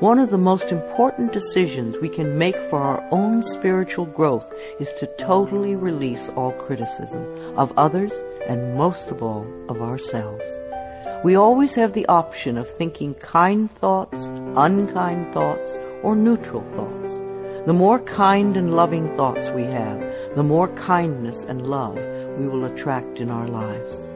One 0.00 0.18
of 0.18 0.30
the 0.30 0.38
most 0.38 0.72
important 0.72 1.32
decisions 1.32 1.96
we 1.98 2.08
can 2.08 2.36
make 2.36 2.56
for 2.70 2.82
our 2.82 3.06
own 3.12 3.42
spiritual 3.42 4.06
growth 4.06 4.52
is 4.80 4.92
to 4.94 5.06
totally 5.16 5.76
release 5.76 6.28
all 6.30 6.52
criticism 6.52 7.24
of 7.56 7.72
others 7.78 8.12
and 8.48 8.76
most 8.76 9.10
of 9.10 9.22
all 9.22 9.46
of 9.68 9.80
ourselves. 9.80 10.44
We 11.22 11.36
always 11.36 11.74
have 11.74 11.92
the 11.92 12.06
option 12.06 12.58
of 12.58 12.68
thinking 12.68 13.14
kind 13.14 13.70
thoughts, 13.76 14.26
unkind 14.56 15.32
thoughts, 15.32 15.78
or 16.02 16.16
neutral 16.16 16.64
thoughts. 16.74 17.10
The 17.66 17.72
more 17.72 18.00
kind 18.00 18.56
and 18.56 18.74
loving 18.74 19.14
thoughts 19.16 19.50
we 19.50 19.62
have, 19.64 20.00
the 20.34 20.42
more 20.42 20.68
kindness 20.74 21.44
and 21.44 21.66
love 21.66 21.96
we 22.38 22.48
will 22.48 22.64
attract 22.64 23.20
in 23.20 23.30
our 23.30 23.46
lives. 23.46 24.08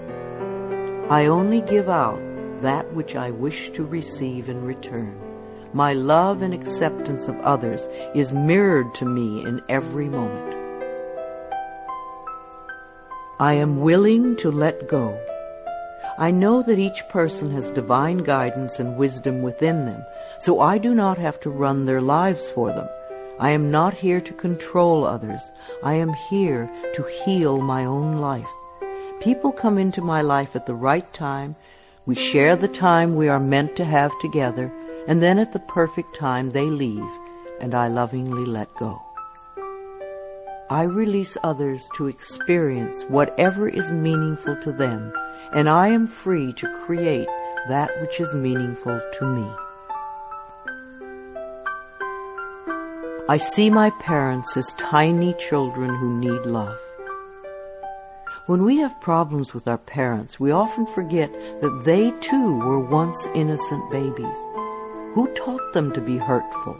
I 1.10 1.26
only 1.26 1.60
give 1.60 1.88
out 1.88 2.20
that 2.62 2.92
which 2.92 3.14
I 3.14 3.30
wish 3.30 3.70
to 3.70 3.84
receive 3.84 4.48
in 4.48 4.64
return. 4.64 5.25
My 5.76 5.92
love 5.92 6.40
and 6.40 6.54
acceptance 6.54 7.28
of 7.28 7.38
others 7.40 7.86
is 8.14 8.32
mirrored 8.32 8.94
to 8.94 9.04
me 9.04 9.44
in 9.44 9.60
every 9.68 10.08
moment. 10.08 10.54
I 13.38 13.52
am 13.52 13.80
willing 13.80 14.36
to 14.36 14.50
let 14.50 14.88
go. 14.88 15.20
I 16.16 16.30
know 16.30 16.62
that 16.62 16.78
each 16.78 17.06
person 17.10 17.50
has 17.50 17.70
divine 17.70 18.22
guidance 18.24 18.78
and 18.78 18.96
wisdom 18.96 19.42
within 19.42 19.84
them, 19.84 20.02
so 20.38 20.60
I 20.60 20.78
do 20.78 20.94
not 20.94 21.18
have 21.18 21.38
to 21.40 21.50
run 21.50 21.84
their 21.84 22.00
lives 22.00 22.48
for 22.48 22.68
them. 22.68 22.88
I 23.38 23.50
am 23.50 23.70
not 23.70 23.92
here 23.92 24.22
to 24.22 24.32
control 24.32 25.04
others. 25.04 25.42
I 25.82 25.92
am 25.96 26.14
here 26.30 26.70
to 26.94 27.02
heal 27.02 27.60
my 27.60 27.84
own 27.84 28.16
life. 28.16 28.48
People 29.20 29.52
come 29.52 29.76
into 29.76 30.00
my 30.00 30.22
life 30.22 30.56
at 30.56 30.64
the 30.64 30.74
right 30.74 31.12
time. 31.12 31.54
We 32.06 32.14
share 32.14 32.56
the 32.56 32.66
time 32.66 33.14
we 33.14 33.28
are 33.28 33.38
meant 33.38 33.76
to 33.76 33.84
have 33.84 34.18
together, 34.20 34.72
and 35.08 35.22
then 35.22 35.38
at 35.38 35.52
the 35.52 35.58
perfect 35.60 36.14
time 36.14 36.50
they 36.50 36.64
leave, 36.64 37.08
and 37.60 37.74
I 37.74 37.88
lovingly 37.88 38.44
let 38.44 38.72
go. 38.74 39.02
I 40.68 40.82
release 40.82 41.36
others 41.44 41.88
to 41.94 42.08
experience 42.08 43.02
whatever 43.08 43.68
is 43.68 43.90
meaningful 43.90 44.56
to 44.62 44.72
them, 44.72 45.12
and 45.52 45.68
I 45.68 45.88
am 45.88 46.08
free 46.08 46.52
to 46.54 46.84
create 46.84 47.28
that 47.68 47.90
which 48.00 48.20
is 48.20 48.34
meaningful 48.34 49.00
to 49.18 49.26
me. 49.26 49.48
I 53.28 53.38
see 53.38 53.70
my 53.70 53.90
parents 53.90 54.56
as 54.56 54.72
tiny 54.74 55.34
children 55.34 55.94
who 55.94 56.18
need 56.18 56.46
love. 56.46 56.78
When 58.46 58.64
we 58.64 58.76
have 58.78 59.00
problems 59.00 59.52
with 59.52 59.66
our 59.66 59.78
parents, 59.78 60.38
we 60.38 60.52
often 60.52 60.86
forget 60.86 61.32
that 61.60 61.82
they 61.84 62.12
too 62.20 62.58
were 62.58 62.78
once 62.78 63.26
innocent 63.34 63.90
babies. 63.90 64.36
Who 65.16 65.28
taught 65.28 65.72
them 65.72 65.92
to 65.92 66.00
be 66.02 66.18
hurtful? 66.18 66.78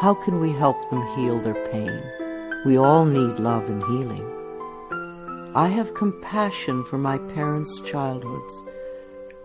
How 0.00 0.14
can 0.24 0.40
we 0.40 0.50
help 0.50 0.90
them 0.90 1.06
heal 1.14 1.38
their 1.38 1.54
pain? 1.70 2.02
We 2.66 2.76
all 2.76 3.04
need 3.04 3.38
love 3.38 3.70
and 3.70 3.84
healing. 3.84 4.26
I 5.54 5.68
have 5.68 5.94
compassion 5.94 6.82
for 6.86 6.98
my 6.98 7.18
parents' 7.18 7.80
childhoods. 7.82 8.52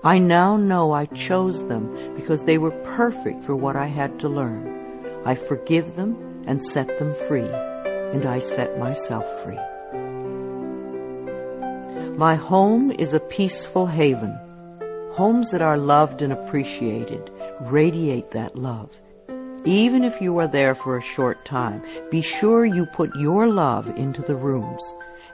I 0.04 0.18
now 0.18 0.58
know 0.58 0.94
I 0.94 1.06
chose 1.06 1.68
them 1.68 2.16
because 2.16 2.46
they 2.46 2.58
were 2.58 2.72
perfect 2.98 3.44
for 3.44 3.56
what 3.56 3.76
I 3.76 3.86
had 3.86 4.20
to 4.22 4.30
learn. 4.30 4.66
I 5.24 5.36
forgive 5.36 5.96
them 5.96 6.44
and 6.48 6.66
set 6.66 6.88
them 6.98 7.14
free, 7.28 7.52
and 8.16 8.26
I 8.26 8.40
set 8.40 8.80
myself 8.80 9.28
free. 9.44 9.62
My 12.18 12.34
home 12.34 12.90
is 12.90 13.14
a 13.14 13.20
peaceful 13.20 13.86
haven. 13.86 14.36
Homes 15.12 15.52
that 15.52 15.62
are 15.62 15.78
loved 15.78 16.24
and 16.24 16.34
appreciated 16.34 17.30
radiate 17.62 18.32
that 18.32 18.56
love. 18.56 18.90
Even 19.66 20.04
if 20.04 20.22
you 20.22 20.38
are 20.38 20.48
there 20.48 20.76
for 20.76 20.98
a 20.98 21.02
short 21.02 21.44
time, 21.44 21.84
be 22.10 22.22
sure 22.22 22.66
you 22.66 22.86
put 22.86 23.14
your 23.16 23.48
love 23.48 23.88
into 23.98 24.22
the 24.22 24.36
rooms. 24.36 24.82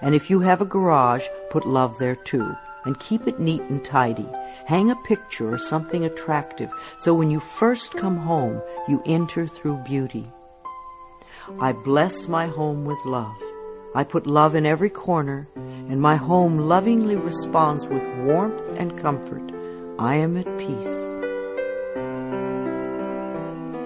And 0.02 0.16
if 0.16 0.30
you 0.30 0.40
have 0.40 0.62
a 0.62 0.66
garage, 0.66 1.24
put 1.50 1.68
love 1.68 1.98
there 2.00 2.16
too. 2.16 2.56
And 2.86 3.00
keep 3.00 3.28
it 3.28 3.40
neat 3.40 3.62
and 3.62 3.84
tidy. 3.84 4.28
Hang 4.66 4.90
a 4.92 4.96
picture 5.08 5.54
or 5.54 5.58
something 5.58 6.04
attractive 6.04 6.72
so 6.98 7.14
when 7.14 7.30
you 7.30 7.40
first 7.40 7.94
come 7.94 8.18
home, 8.18 8.62
you 8.88 9.02
enter 9.06 9.48
through 9.48 9.78
beauty. 9.86 10.32
I 11.60 11.74
bless 11.74 12.28
my 12.28 12.48
home 12.48 12.86
with 12.86 13.04
love. 13.06 13.36
I 13.96 14.04
put 14.04 14.26
love 14.26 14.56
in 14.56 14.66
every 14.66 14.90
corner, 14.90 15.48
and 15.56 16.02
my 16.02 16.16
home 16.16 16.58
lovingly 16.58 17.16
responds 17.16 17.86
with 17.86 18.04
warmth 18.26 18.64
and 18.78 18.98
comfort. 18.98 19.52
I 20.00 20.16
am 20.16 20.38
at 20.38 20.58
peace. 20.58 21.13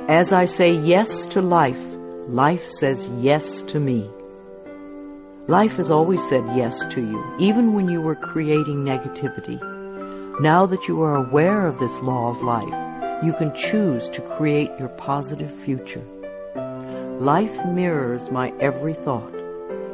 As 0.07 0.31
I 0.31 0.45
say 0.45 0.71
yes 0.71 1.25
to 1.27 1.41
life, 1.41 1.83
life 2.29 2.71
says 2.71 3.09
yes 3.19 3.59
to 3.63 3.77
me. 3.77 4.09
Life 5.47 5.75
has 5.75 5.91
always 5.91 6.25
said 6.29 6.45
yes 6.55 6.85
to 6.93 7.01
you, 7.01 7.35
even 7.39 7.73
when 7.73 7.89
you 7.89 7.99
were 7.99 8.15
creating 8.15 8.85
negativity. 8.85 9.59
Now 10.39 10.65
that 10.65 10.87
you 10.87 11.01
are 11.01 11.17
aware 11.17 11.67
of 11.67 11.77
this 11.79 11.91
law 11.99 12.29
of 12.29 12.41
life, 12.41 12.73
you 13.21 13.33
can 13.33 13.53
choose 13.53 14.09
to 14.11 14.21
create 14.21 14.71
your 14.79 14.87
positive 14.87 15.51
future. 15.65 16.05
Life 17.19 17.65
mirrors 17.65 18.31
my 18.31 18.53
every 18.61 18.93
thought. 18.93 19.35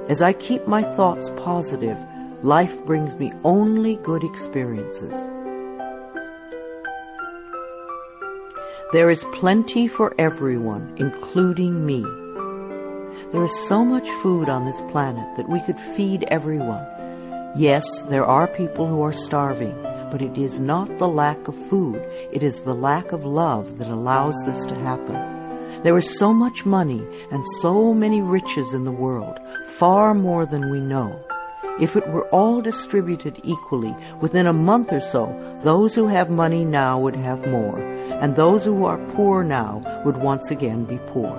As 0.09 0.21
I 0.21 0.33
keep 0.33 0.67
my 0.67 0.83
thoughts 0.83 1.31
positive, 1.37 1.97
life 2.43 2.77
brings 2.85 3.15
me 3.15 3.33
only 3.43 3.95
good 3.95 4.23
experiences. 4.23 5.15
There 8.93 9.09
is 9.09 9.25
plenty 9.33 9.87
for 9.87 10.13
everyone, 10.19 10.93
including 10.97 11.83
me. 11.83 12.03
There 13.31 13.43
is 13.43 13.67
so 13.67 13.83
much 13.83 14.07
food 14.21 14.49
on 14.49 14.65
this 14.65 14.79
planet 14.91 15.35
that 15.35 15.49
we 15.49 15.61
could 15.61 15.79
feed 15.79 16.25
everyone. 16.27 16.85
Yes, 17.57 17.83
there 18.03 18.23
are 18.23 18.47
people 18.47 18.85
who 18.85 19.01
are 19.01 19.11
starving, 19.11 19.73
but 20.11 20.21
it 20.21 20.37
is 20.37 20.59
not 20.59 20.99
the 20.99 21.07
lack 21.07 21.47
of 21.47 21.55
food, 21.69 22.05
it 22.31 22.43
is 22.43 22.59
the 22.59 22.75
lack 22.75 23.11
of 23.11 23.25
love 23.25 23.79
that 23.79 23.87
allows 23.87 24.35
this 24.45 24.63
to 24.67 24.75
happen. 24.75 25.81
There 25.81 25.97
is 25.97 26.19
so 26.19 26.31
much 26.31 26.63
money 26.63 27.03
and 27.31 27.43
so 27.61 27.95
many 27.95 28.21
riches 28.21 28.75
in 28.75 28.85
the 28.85 28.91
world, 28.91 29.39
far 29.79 30.13
more 30.13 30.45
than 30.45 30.69
we 30.69 30.79
know. 30.79 31.19
If 31.79 31.95
it 31.95 32.07
were 32.07 32.27
all 32.29 32.61
distributed 32.61 33.41
equally, 33.43 33.95
within 34.21 34.45
a 34.45 34.53
month 34.53 34.91
or 34.91 35.01
so, 35.01 35.33
those 35.63 35.95
who 35.95 36.07
have 36.07 36.29
money 36.29 36.63
now 36.63 36.99
would 36.99 37.15
have 37.15 37.47
more, 37.47 37.79
and 37.79 38.35
those 38.35 38.63
who 38.63 38.85
are 38.85 38.99
poor 39.15 39.43
now 39.43 39.81
would 40.05 40.17
once 40.17 40.51
again 40.51 40.85
be 40.85 40.99
poor. 41.07 41.35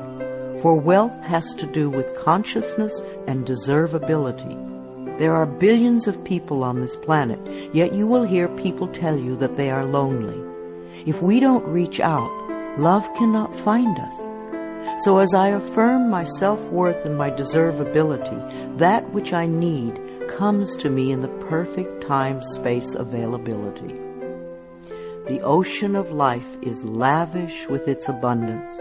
For 0.61 0.75
wealth 0.75 1.17
has 1.23 1.55
to 1.55 1.67
do 1.67 1.89
with 1.89 2.19
consciousness 2.19 3.01
and 3.29 3.47
deservability. 3.47 5.19
There 5.19 5.35
are 5.35 5.47
billions 5.47 6.09
of 6.09 6.25
people 6.25 6.65
on 6.65 6.81
this 6.81 6.97
planet, 6.97 7.39
yet 7.73 7.95
you 7.95 8.09
will 8.09 8.25
hear 8.25 8.49
people 8.49 8.89
tell 8.89 9.17
you 9.17 9.37
that 9.37 9.57
they 9.57 9.71
are 9.71 9.85
lonely. 9.85 10.41
If 11.07 11.23
we 11.23 11.39
don't 11.39 11.65
reach 11.67 12.01
out, 12.01 12.31
love 12.79 13.05
cannot 13.17 13.55
find 13.61 13.97
us. 13.99 15.05
So 15.05 15.19
as 15.19 15.33
I 15.35 15.49
affirm 15.49 16.11
my 16.11 16.25
self-worth 16.25 17.05
and 17.05 17.17
my 17.17 17.31
deservability, 17.31 18.79
that 18.79 19.09
which 19.11 19.33
I 19.33 19.47
need 19.47 20.01
comes 20.35 20.75
to 20.75 20.91
me 20.91 21.13
in 21.13 21.21
the 21.21 21.29
perfect 21.49 22.03
time-space 22.03 22.95
availability. 22.95 23.95
The 25.29 25.41
ocean 25.43 25.95
of 25.95 26.11
life 26.11 26.57
is 26.61 26.83
lavish 26.83 27.69
with 27.69 27.87
its 27.87 28.09
abundance. 28.09 28.75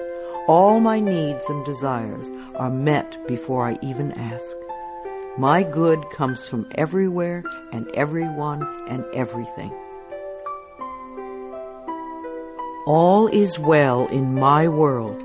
All 0.47 0.79
my 0.79 0.99
needs 0.99 1.43
and 1.47 1.63
desires 1.63 2.27
are 2.55 2.71
met 2.71 3.27
before 3.27 3.67
I 3.67 3.77
even 3.83 4.11
ask. 4.13 4.45
My 5.37 5.61
good 5.61 6.03
comes 6.11 6.47
from 6.47 6.67
everywhere 6.75 7.43
and 7.71 7.87
everyone 7.91 8.63
and 8.89 9.05
everything. 9.13 9.71
All 12.87 13.27
is 13.27 13.59
well 13.59 14.07
in 14.07 14.33
my 14.33 14.67
world. 14.67 15.23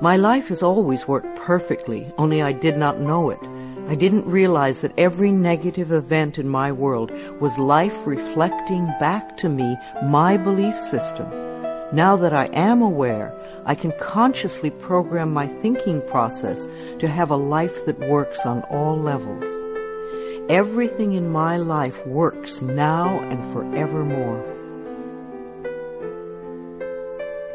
My 0.00 0.16
life 0.16 0.48
has 0.48 0.62
always 0.62 1.06
worked 1.06 1.36
perfectly, 1.36 2.10
only 2.16 2.40
I 2.42 2.52
did 2.52 2.76
not 2.78 3.00
know 3.00 3.30
it. 3.30 3.51
I 3.88 3.94
didn't 3.94 4.26
realize 4.26 4.80
that 4.80 4.98
every 4.98 5.30
negative 5.30 5.92
event 5.92 6.38
in 6.38 6.48
my 6.48 6.72
world 6.72 7.10
was 7.40 7.58
life 7.58 8.06
reflecting 8.06 8.86
back 9.00 9.36
to 9.38 9.48
me 9.48 9.76
my 10.04 10.36
belief 10.36 10.76
system. 10.90 11.28
Now 11.92 12.16
that 12.16 12.32
I 12.32 12.46
am 12.54 12.80
aware, 12.80 13.34
I 13.66 13.74
can 13.74 13.92
consciously 14.00 14.70
program 14.70 15.32
my 15.32 15.46
thinking 15.46 16.00
process 16.08 16.66
to 17.00 17.08
have 17.08 17.30
a 17.30 17.36
life 17.36 17.84
that 17.86 17.98
works 17.98 18.46
on 18.46 18.62
all 18.70 18.96
levels. 18.96 19.44
Everything 20.48 21.12
in 21.12 21.28
my 21.30 21.56
life 21.56 22.06
works 22.06 22.62
now 22.62 23.20
and 23.20 23.52
forevermore. 23.52 24.42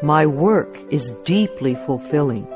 My 0.02 0.24
work 0.24 0.78
is 0.90 1.10
deeply 1.24 1.74
fulfilling. 1.74 2.46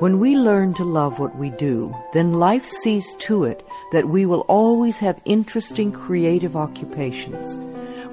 When 0.00 0.18
we 0.18 0.36
learn 0.36 0.74
to 0.74 0.84
love 0.84 1.20
what 1.20 1.36
we 1.36 1.50
do, 1.50 1.94
then 2.12 2.32
life 2.32 2.68
sees 2.68 3.14
to 3.14 3.44
it 3.44 3.64
that 3.92 4.08
we 4.08 4.26
will 4.26 4.40
always 4.48 4.98
have 4.98 5.20
interesting 5.24 5.92
creative 5.92 6.56
occupations. 6.56 7.54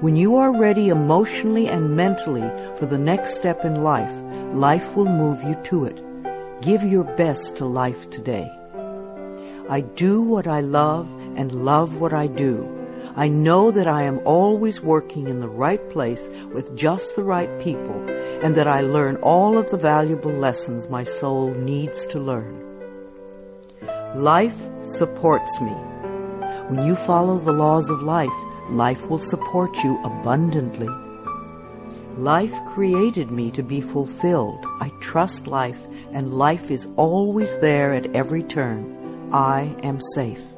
When 0.00 0.14
you 0.14 0.36
are 0.36 0.56
ready 0.56 0.90
emotionally 0.90 1.66
and 1.66 1.96
mentally 1.96 2.48
for 2.78 2.86
the 2.86 2.98
next 2.98 3.34
step 3.34 3.64
in 3.64 3.82
life, 3.82 4.12
life 4.54 4.94
will 4.94 5.06
move 5.06 5.42
you 5.42 5.56
to 5.64 5.86
it. 5.86 6.00
Give 6.62 6.84
your 6.84 7.02
best 7.02 7.56
to 7.56 7.64
life 7.64 8.08
today. 8.10 8.48
I 9.68 9.80
do 9.80 10.22
what 10.22 10.46
I 10.46 10.60
love 10.60 11.08
and 11.36 11.64
love 11.64 11.96
what 11.96 12.12
I 12.12 12.28
do. 12.28 12.81
I 13.14 13.28
know 13.28 13.70
that 13.70 13.86
I 13.86 14.04
am 14.04 14.20
always 14.24 14.80
working 14.80 15.28
in 15.28 15.40
the 15.40 15.48
right 15.48 15.90
place 15.90 16.28
with 16.52 16.74
just 16.74 17.14
the 17.14 17.24
right 17.24 17.60
people 17.60 18.08
and 18.42 18.54
that 18.56 18.66
I 18.66 18.80
learn 18.80 19.16
all 19.16 19.58
of 19.58 19.70
the 19.70 19.76
valuable 19.76 20.32
lessons 20.32 20.88
my 20.88 21.04
soul 21.04 21.52
needs 21.52 22.06
to 22.06 22.18
learn. 22.18 22.58
Life 24.14 24.56
supports 24.82 25.60
me. 25.60 25.72
When 26.68 26.86
you 26.86 26.96
follow 26.96 27.38
the 27.38 27.52
laws 27.52 27.90
of 27.90 28.02
life, 28.02 28.30
life 28.70 29.06
will 29.08 29.18
support 29.18 29.76
you 29.84 30.02
abundantly. 30.04 30.88
Life 32.16 32.54
created 32.74 33.30
me 33.30 33.50
to 33.50 33.62
be 33.62 33.80
fulfilled. 33.80 34.64
I 34.80 34.90
trust 35.00 35.46
life, 35.46 35.80
and 36.12 36.34
life 36.34 36.70
is 36.70 36.88
always 36.96 37.56
there 37.58 37.92
at 37.94 38.14
every 38.14 38.42
turn. 38.42 39.30
I 39.32 39.74
am 39.82 40.00
safe. 40.14 40.51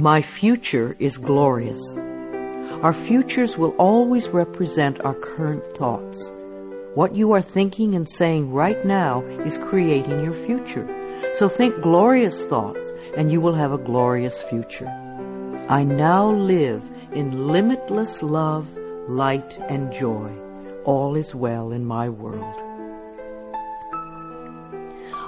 My 0.00 0.22
future 0.22 0.94
is 1.00 1.18
glorious. 1.18 1.82
Our 2.84 2.94
futures 2.94 3.58
will 3.58 3.74
always 3.78 4.28
represent 4.28 5.00
our 5.00 5.14
current 5.14 5.76
thoughts. 5.76 6.30
What 6.94 7.16
you 7.16 7.32
are 7.32 7.42
thinking 7.42 7.96
and 7.96 8.08
saying 8.08 8.52
right 8.52 8.84
now 8.86 9.22
is 9.44 9.58
creating 9.58 10.22
your 10.22 10.34
future. 10.46 10.86
So 11.34 11.48
think 11.48 11.82
glorious 11.82 12.44
thoughts 12.44 12.92
and 13.16 13.32
you 13.32 13.40
will 13.40 13.54
have 13.54 13.72
a 13.72 13.84
glorious 13.90 14.40
future. 14.42 14.86
I 15.68 15.82
now 15.82 16.30
live 16.30 16.84
in 17.10 17.48
limitless 17.48 18.22
love, 18.22 18.68
light, 19.08 19.58
and 19.68 19.92
joy. 19.92 20.32
All 20.84 21.16
is 21.16 21.34
well 21.34 21.72
in 21.72 21.84
my 21.84 22.08
world. 22.08 22.54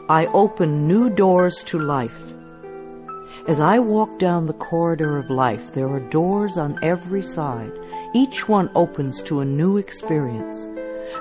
I 0.09 0.27
open 0.33 0.87
new 0.87 1.11
doors 1.11 1.65
to 1.65 1.81
life. 1.81 2.23
As 3.49 3.59
I 3.59 3.79
walk 3.79 4.19
down 4.19 4.47
the 4.47 4.53
corridor 4.53 5.17
of 5.17 5.31
life, 5.31 5.73
there 5.73 5.89
are 5.89 6.01
doors 6.11 6.59
on 6.59 6.79
every 6.83 7.23
side. 7.23 7.73
Each 8.15 8.47
one 8.49 8.71
opens 8.75 9.23
to 9.23 9.41
a 9.41 9.45
new 9.47 9.79
experience. 9.79 10.69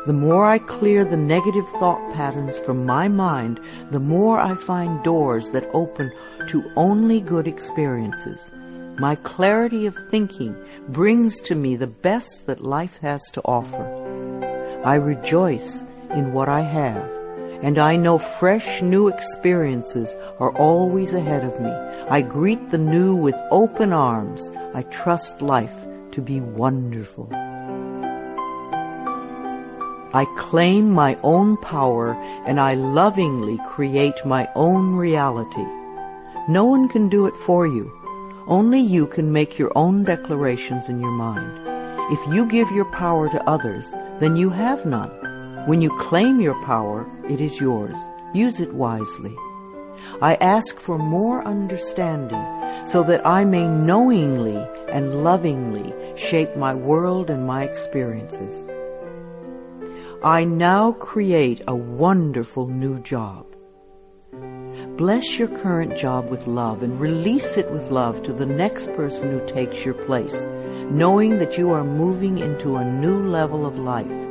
The 0.06 0.14
more 0.14 0.46
I 0.46 0.60
clear 0.60 1.06
the 1.06 1.18
negative 1.18 1.68
thought 1.80 2.14
patterns 2.14 2.58
from 2.60 2.86
my 2.86 3.08
mind, 3.08 3.60
the 3.90 4.02
more 4.02 4.38
I 4.40 4.56
find 4.56 5.02
doors 5.02 5.50
that 5.52 5.70
open 5.74 6.12
to 6.48 6.72
only 6.76 7.22
good 7.22 7.48
experiences. 7.48 8.52
My 9.00 9.16
clarity 9.16 9.86
of 9.86 9.98
thinking 10.12 10.56
brings 10.90 11.40
to 11.42 11.56
me 11.56 11.78
the 11.78 11.88
best 11.88 12.46
that 12.48 12.64
life 12.64 12.98
has 12.98 13.22
to 13.32 13.42
offer. 13.46 13.86
I 14.84 14.96
rejoice 14.96 15.82
in 16.12 16.34
what 16.34 16.50
I 16.50 16.62
have, 16.62 17.10
and 17.62 17.78
I 17.78 17.96
know 17.96 18.18
fresh 18.18 18.82
new 18.82 19.08
experiences 19.10 20.16
are 20.40 20.56
always 20.56 21.14
ahead 21.14 21.44
of 21.44 21.60
me. 21.60 21.70
I 22.10 22.22
greet 22.22 22.70
the 22.70 22.78
new 22.78 23.16
with 23.16 23.36
open 23.52 23.92
arms. 23.92 24.50
I 24.74 24.84
trust 24.84 25.42
life 25.42 25.76
to 26.12 26.22
be 26.22 26.40
wonderful. 26.40 27.30
I 30.12 30.26
claim 30.40 30.90
my 30.90 31.18
own 31.22 31.58
power 31.58 32.14
and 32.48 32.60
I 32.60 32.74
lovingly 32.74 33.60
create 33.68 34.26
my 34.26 34.50
own 34.56 34.96
reality. 34.96 35.68
No 36.48 36.66
one 36.66 36.90
can 36.90 37.10
do 37.10 37.28
it 37.28 37.36
for 37.36 37.68
you. 37.68 37.92
Only 38.48 38.80
you 38.80 39.06
can 39.06 39.32
make 39.32 39.60
your 39.60 39.72
own 39.76 40.04
declarations 40.04 40.90
in 40.90 41.00
your 41.00 41.12
mind. 41.12 41.68
If 42.12 42.34
you 42.34 42.48
give 42.48 42.72
your 42.72 42.92
power 42.92 43.30
to 43.30 43.48
others, 43.48 43.86
then 44.20 44.36
you 44.36 44.50
have 44.50 44.84
none. 44.84 45.29
When 45.66 45.82
you 45.82 45.90
claim 46.00 46.40
your 46.40 46.62
power, 46.66 47.10
it 47.30 47.42
is 47.42 47.60
yours. 47.60 47.96
Use 48.34 48.60
it 48.60 48.74
wisely. 48.74 49.36
I 50.22 50.36
ask 50.36 50.80
for 50.80 50.98
more 50.98 51.44
understanding 51.46 52.44
so 52.86 53.04
that 53.04 53.26
I 53.26 53.46
may 53.46 53.68
knowingly 53.68 54.58
and 54.90 55.24
lovingly 55.24 55.94
shape 56.16 56.56
my 56.56 56.74
world 56.74 57.30
and 57.30 57.46
my 57.46 57.64
experiences. 57.64 58.68
I 60.24 60.44
now 60.44 60.94
create 60.94 61.62
a 61.68 61.76
wonderful 61.76 62.68
new 62.68 63.00
job. 63.00 63.46
Bless 64.98 65.40
your 65.40 65.48
current 65.48 65.98
job 65.98 66.30
with 66.30 66.48
love 66.48 66.84
and 66.84 67.00
release 67.00 67.58
it 67.58 67.70
with 67.72 67.90
love 67.90 68.22
to 68.24 68.34
the 68.34 68.46
next 68.46 68.88
person 68.96 69.32
who 69.32 69.48
takes 69.48 69.86
your 69.86 69.94
place, 69.94 70.36
knowing 70.92 71.38
that 71.38 71.58
you 71.58 71.72
are 71.72 71.84
moving 71.84 72.38
into 72.40 72.76
a 72.76 72.84
new 72.84 73.24
level 73.24 73.66
of 73.66 73.78
life. 73.78 74.29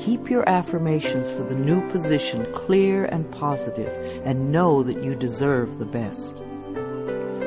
Keep 0.00 0.30
your 0.30 0.48
affirmations 0.48 1.28
for 1.28 1.44
the 1.44 1.54
new 1.54 1.86
position 1.90 2.50
clear 2.54 3.04
and 3.04 3.30
positive 3.32 4.24
and 4.24 4.50
know 4.50 4.82
that 4.82 5.04
you 5.04 5.14
deserve 5.14 5.78
the 5.78 5.84
best. 5.84 6.36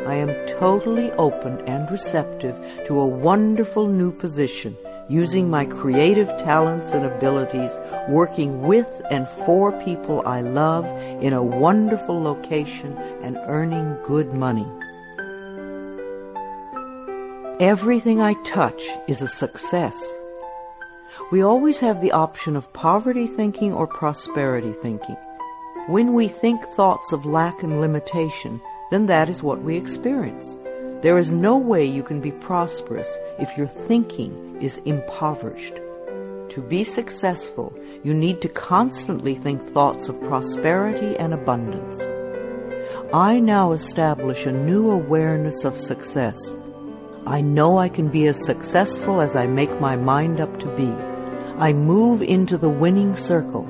I 0.06 0.14
am 0.14 0.30
totally 0.60 1.12
open 1.14 1.62
and 1.68 1.90
receptive 1.90 2.56
to 2.86 3.00
a 3.00 3.08
wonderful 3.08 3.88
new 3.88 4.12
position, 4.12 4.78
using 5.10 5.50
my 5.50 5.66
creative 5.66 6.28
talents 6.38 6.92
and 6.92 7.04
abilities, 7.04 7.72
working 8.08 8.62
with 8.62 9.02
and 9.10 9.28
for 9.48 9.72
people 9.82 10.22
I 10.24 10.42
love 10.42 10.86
in 11.24 11.34
a 11.34 11.42
wonderful 11.42 12.22
location 12.22 12.96
and 13.24 13.36
earning 13.46 13.98
good 14.04 14.32
money. 14.32 14.68
Everything 17.60 18.22
I 18.22 18.36
touch 18.44 18.84
is 19.08 19.24
a 19.24 19.28
success. 19.28 19.98
We 21.32 21.42
always 21.42 21.80
have 21.80 22.02
the 22.02 22.12
option 22.12 22.56
of 22.56 22.72
poverty 22.74 23.28
thinking 23.28 23.74
or 23.74 23.88
prosperity 23.88 24.74
thinking. 24.82 25.18
When 25.88 26.14
we 26.14 26.28
think 26.28 26.64
thoughts 26.76 27.12
of 27.12 27.26
lack 27.26 27.64
and 27.64 27.82
limitation, 27.82 28.62
then 28.92 29.08
that 29.08 29.30
is 29.30 29.44
what 29.44 29.62
we 29.62 29.76
experience. 29.76 30.58
There 31.02 31.18
is 31.18 31.32
no 31.32 31.58
way 31.58 31.84
you 31.84 32.04
can 32.04 32.22
be 32.22 32.32
prosperous 32.32 33.18
if 33.40 33.58
your 33.58 33.68
thinking 33.68 34.58
is 34.62 34.80
impoverished. 34.86 35.76
To 36.52 36.62
be 36.62 36.84
successful, 36.84 37.74
you 38.04 38.14
need 38.14 38.42
to 38.42 38.48
constantly 38.48 39.36
think 39.36 39.74
thoughts 39.74 40.08
of 40.08 40.22
prosperity 40.22 41.18
and 41.18 41.34
abundance. 41.34 42.00
I 43.14 43.40
now 43.40 43.74
establish 43.74 44.46
a 44.46 44.52
new 44.52 44.90
awareness 44.90 45.66
of 45.66 45.80
success. 45.80 46.40
I 47.26 47.40
know 47.40 47.78
I 47.78 47.88
can 47.88 48.10
be 48.10 48.28
as 48.28 48.44
successful 48.44 49.22
as 49.22 49.34
I 49.34 49.48
make 49.48 49.80
my 49.80 49.96
mind 49.96 50.42
up 50.42 50.60
to 50.60 50.76
be. 50.76 50.90
I 51.58 51.72
move 51.72 52.22
into 52.22 52.58
the 52.58 52.70
winning 52.70 53.16
circle. 53.16 53.64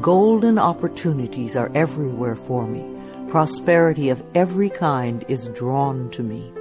Golden 0.00 0.58
opportunities 0.58 1.54
are 1.54 1.70
everywhere 1.72 2.34
for 2.34 2.66
me. 2.66 2.84
Prosperity 3.30 4.08
of 4.08 4.20
every 4.34 4.70
kind 4.70 5.24
is 5.28 5.46
drawn 5.54 6.10
to 6.10 6.22
me. 6.24 6.52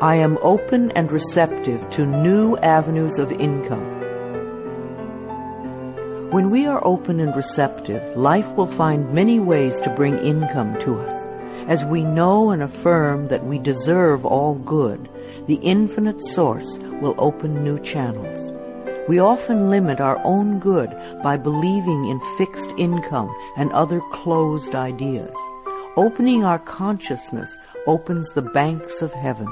I 0.00 0.14
am 0.16 0.38
open 0.40 0.92
and 0.92 1.10
receptive 1.10 1.90
to 1.90 2.06
new 2.06 2.56
avenues 2.58 3.18
of 3.18 3.32
income. 3.32 3.90
When 6.30 6.50
we 6.50 6.66
are 6.66 6.86
open 6.86 7.18
and 7.18 7.34
receptive, 7.34 8.16
life 8.16 8.48
will 8.54 8.66
find 8.66 9.12
many 9.12 9.40
ways 9.40 9.80
to 9.80 9.90
bring 9.90 10.18
income 10.18 10.78
to 10.80 11.00
us. 11.00 11.33
As 11.68 11.84
we 11.84 12.04
know 12.04 12.50
and 12.50 12.62
affirm 12.62 13.28
that 13.28 13.44
we 13.44 13.58
deserve 13.58 14.24
all 14.24 14.54
good, 14.54 15.08
the 15.46 15.56
infinite 15.56 16.24
source 16.24 16.78
will 17.00 17.14
open 17.18 17.64
new 17.64 17.78
channels. 17.78 18.52
We 19.08 19.18
often 19.18 19.68
limit 19.68 20.00
our 20.00 20.18
own 20.24 20.58
good 20.58 20.90
by 21.22 21.36
believing 21.36 22.06
in 22.06 22.20
fixed 22.38 22.70
income 22.78 23.34
and 23.56 23.70
other 23.72 24.00
closed 24.12 24.74
ideas. 24.74 25.36
Opening 25.96 26.44
our 26.44 26.58
consciousness 26.58 27.56
opens 27.86 28.32
the 28.32 28.42
banks 28.42 29.02
of 29.02 29.12
heaven. 29.12 29.48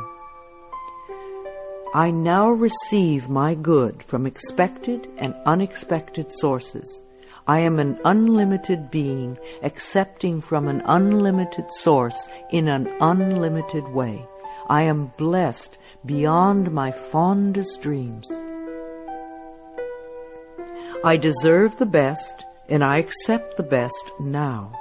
I 1.94 2.10
now 2.10 2.48
receive 2.48 3.28
my 3.28 3.54
good 3.54 4.02
from 4.02 4.26
expected 4.26 5.06
and 5.18 5.34
unexpected 5.44 6.32
sources. 6.32 7.02
I 7.46 7.58
am 7.60 7.80
an 7.80 7.98
unlimited 8.04 8.90
being 8.90 9.36
accepting 9.62 10.40
from 10.40 10.68
an 10.68 10.80
unlimited 10.84 11.72
source 11.72 12.28
in 12.50 12.68
an 12.68 12.86
unlimited 13.00 13.88
way. 13.88 14.24
I 14.68 14.82
am 14.82 15.12
blessed 15.18 15.76
beyond 16.06 16.72
my 16.72 16.92
fondest 16.92 17.82
dreams. 17.82 18.30
I 21.04 21.16
deserve 21.16 21.76
the 21.78 21.86
best 21.86 22.44
and 22.68 22.84
I 22.84 22.98
accept 22.98 23.56
the 23.56 23.64
best 23.64 24.12
now. 24.20 24.78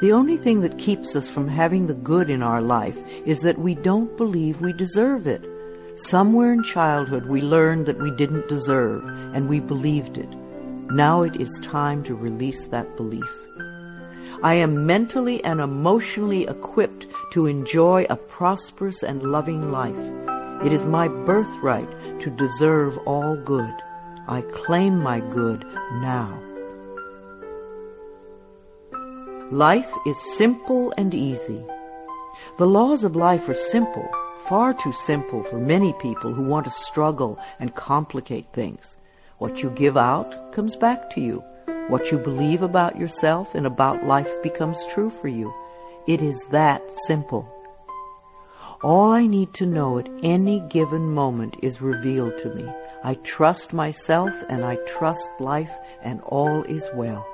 The 0.00 0.12
only 0.12 0.36
thing 0.36 0.60
that 0.60 0.78
keeps 0.78 1.16
us 1.16 1.26
from 1.26 1.48
having 1.48 1.88
the 1.88 1.94
good 1.94 2.30
in 2.30 2.42
our 2.42 2.62
life 2.62 2.96
is 3.26 3.40
that 3.40 3.58
we 3.58 3.74
don't 3.74 4.16
believe 4.16 4.60
we 4.60 4.72
deserve 4.72 5.26
it. 5.26 5.44
Somewhere 5.96 6.52
in 6.52 6.62
childhood 6.62 7.26
we 7.26 7.40
learned 7.40 7.86
that 7.86 8.00
we 8.00 8.12
didn't 8.12 8.48
deserve 8.48 9.04
and 9.34 9.48
we 9.48 9.58
believed 9.58 10.16
it. 10.16 10.43
Now 10.90 11.22
it 11.22 11.40
is 11.40 11.58
time 11.62 12.04
to 12.04 12.14
release 12.14 12.66
that 12.68 12.96
belief. 12.96 13.30
I 14.42 14.54
am 14.54 14.86
mentally 14.86 15.42
and 15.42 15.60
emotionally 15.60 16.46
equipped 16.46 17.06
to 17.32 17.46
enjoy 17.46 18.06
a 18.10 18.16
prosperous 18.16 19.02
and 19.02 19.22
loving 19.22 19.72
life. 19.72 20.12
It 20.64 20.72
is 20.72 20.84
my 20.84 21.08
birthright 21.08 22.20
to 22.20 22.30
deserve 22.30 22.98
all 23.06 23.36
good. 23.36 23.74
I 24.28 24.42
claim 24.52 25.02
my 25.02 25.20
good 25.20 25.64
now. 26.00 26.40
Life 29.50 29.90
is 30.06 30.36
simple 30.36 30.92
and 30.96 31.14
easy. 31.14 31.64
The 32.58 32.66
laws 32.66 33.04
of 33.04 33.16
life 33.16 33.48
are 33.48 33.54
simple, 33.54 34.08
far 34.48 34.74
too 34.74 34.92
simple 34.92 35.42
for 35.44 35.58
many 35.58 35.92
people 35.94 36.32
who 36.32 36.44
want 36.44 36.66
to 36.66 36.70
struggle 36.70 37.38
and 37.58 37.74
complicate 37.74 38.52
things. 38.52 38.96
What 39.44 39.62
you 39.62 39.68
give 39.68 39.98
out 39.98 40.54
comes 40.54 40.74
back 40.74 41.10
to 41.10 41.20
you. 41.20 41.44
What 41.88 42.10
you 42.10 42.16
believe 42.16 42.62
about 42.62 42.98
yourself 42.98 43.54
and 43.54 43.66
about 43.66 44.06
life 44.06 44.42
becomes 44.42 44.86
true 44.86 45.10
for 45.10 45.28
you. 45.28 45.52
It 46.06 46.22
is 46.22 46.46
that 46.46 46.82
simple. 47.06 47.46
All 48.82 49.10
I 49.12 49.26
need 49.26 49.52
to 49.52 49.66
know 49.66 49.98
at 49.98 50.08
any 50.22 50.60
given 50.70 51.12
moment 51.12 51.58
is 51.62 51.82
revealed 51.82 52.38
to 52.38 52.54
me. 52.54 52.66
I 53.04 53.16
trust 53.16 53.74
myself 53.74 54.32
and 54.48 54.64
I 54.64 54.76
trust 54.86 55.28
life 55.38 55.76
and 56.02 56.22
all 56.22 56.62
is 56.62 56.88
well. 56.94 57.26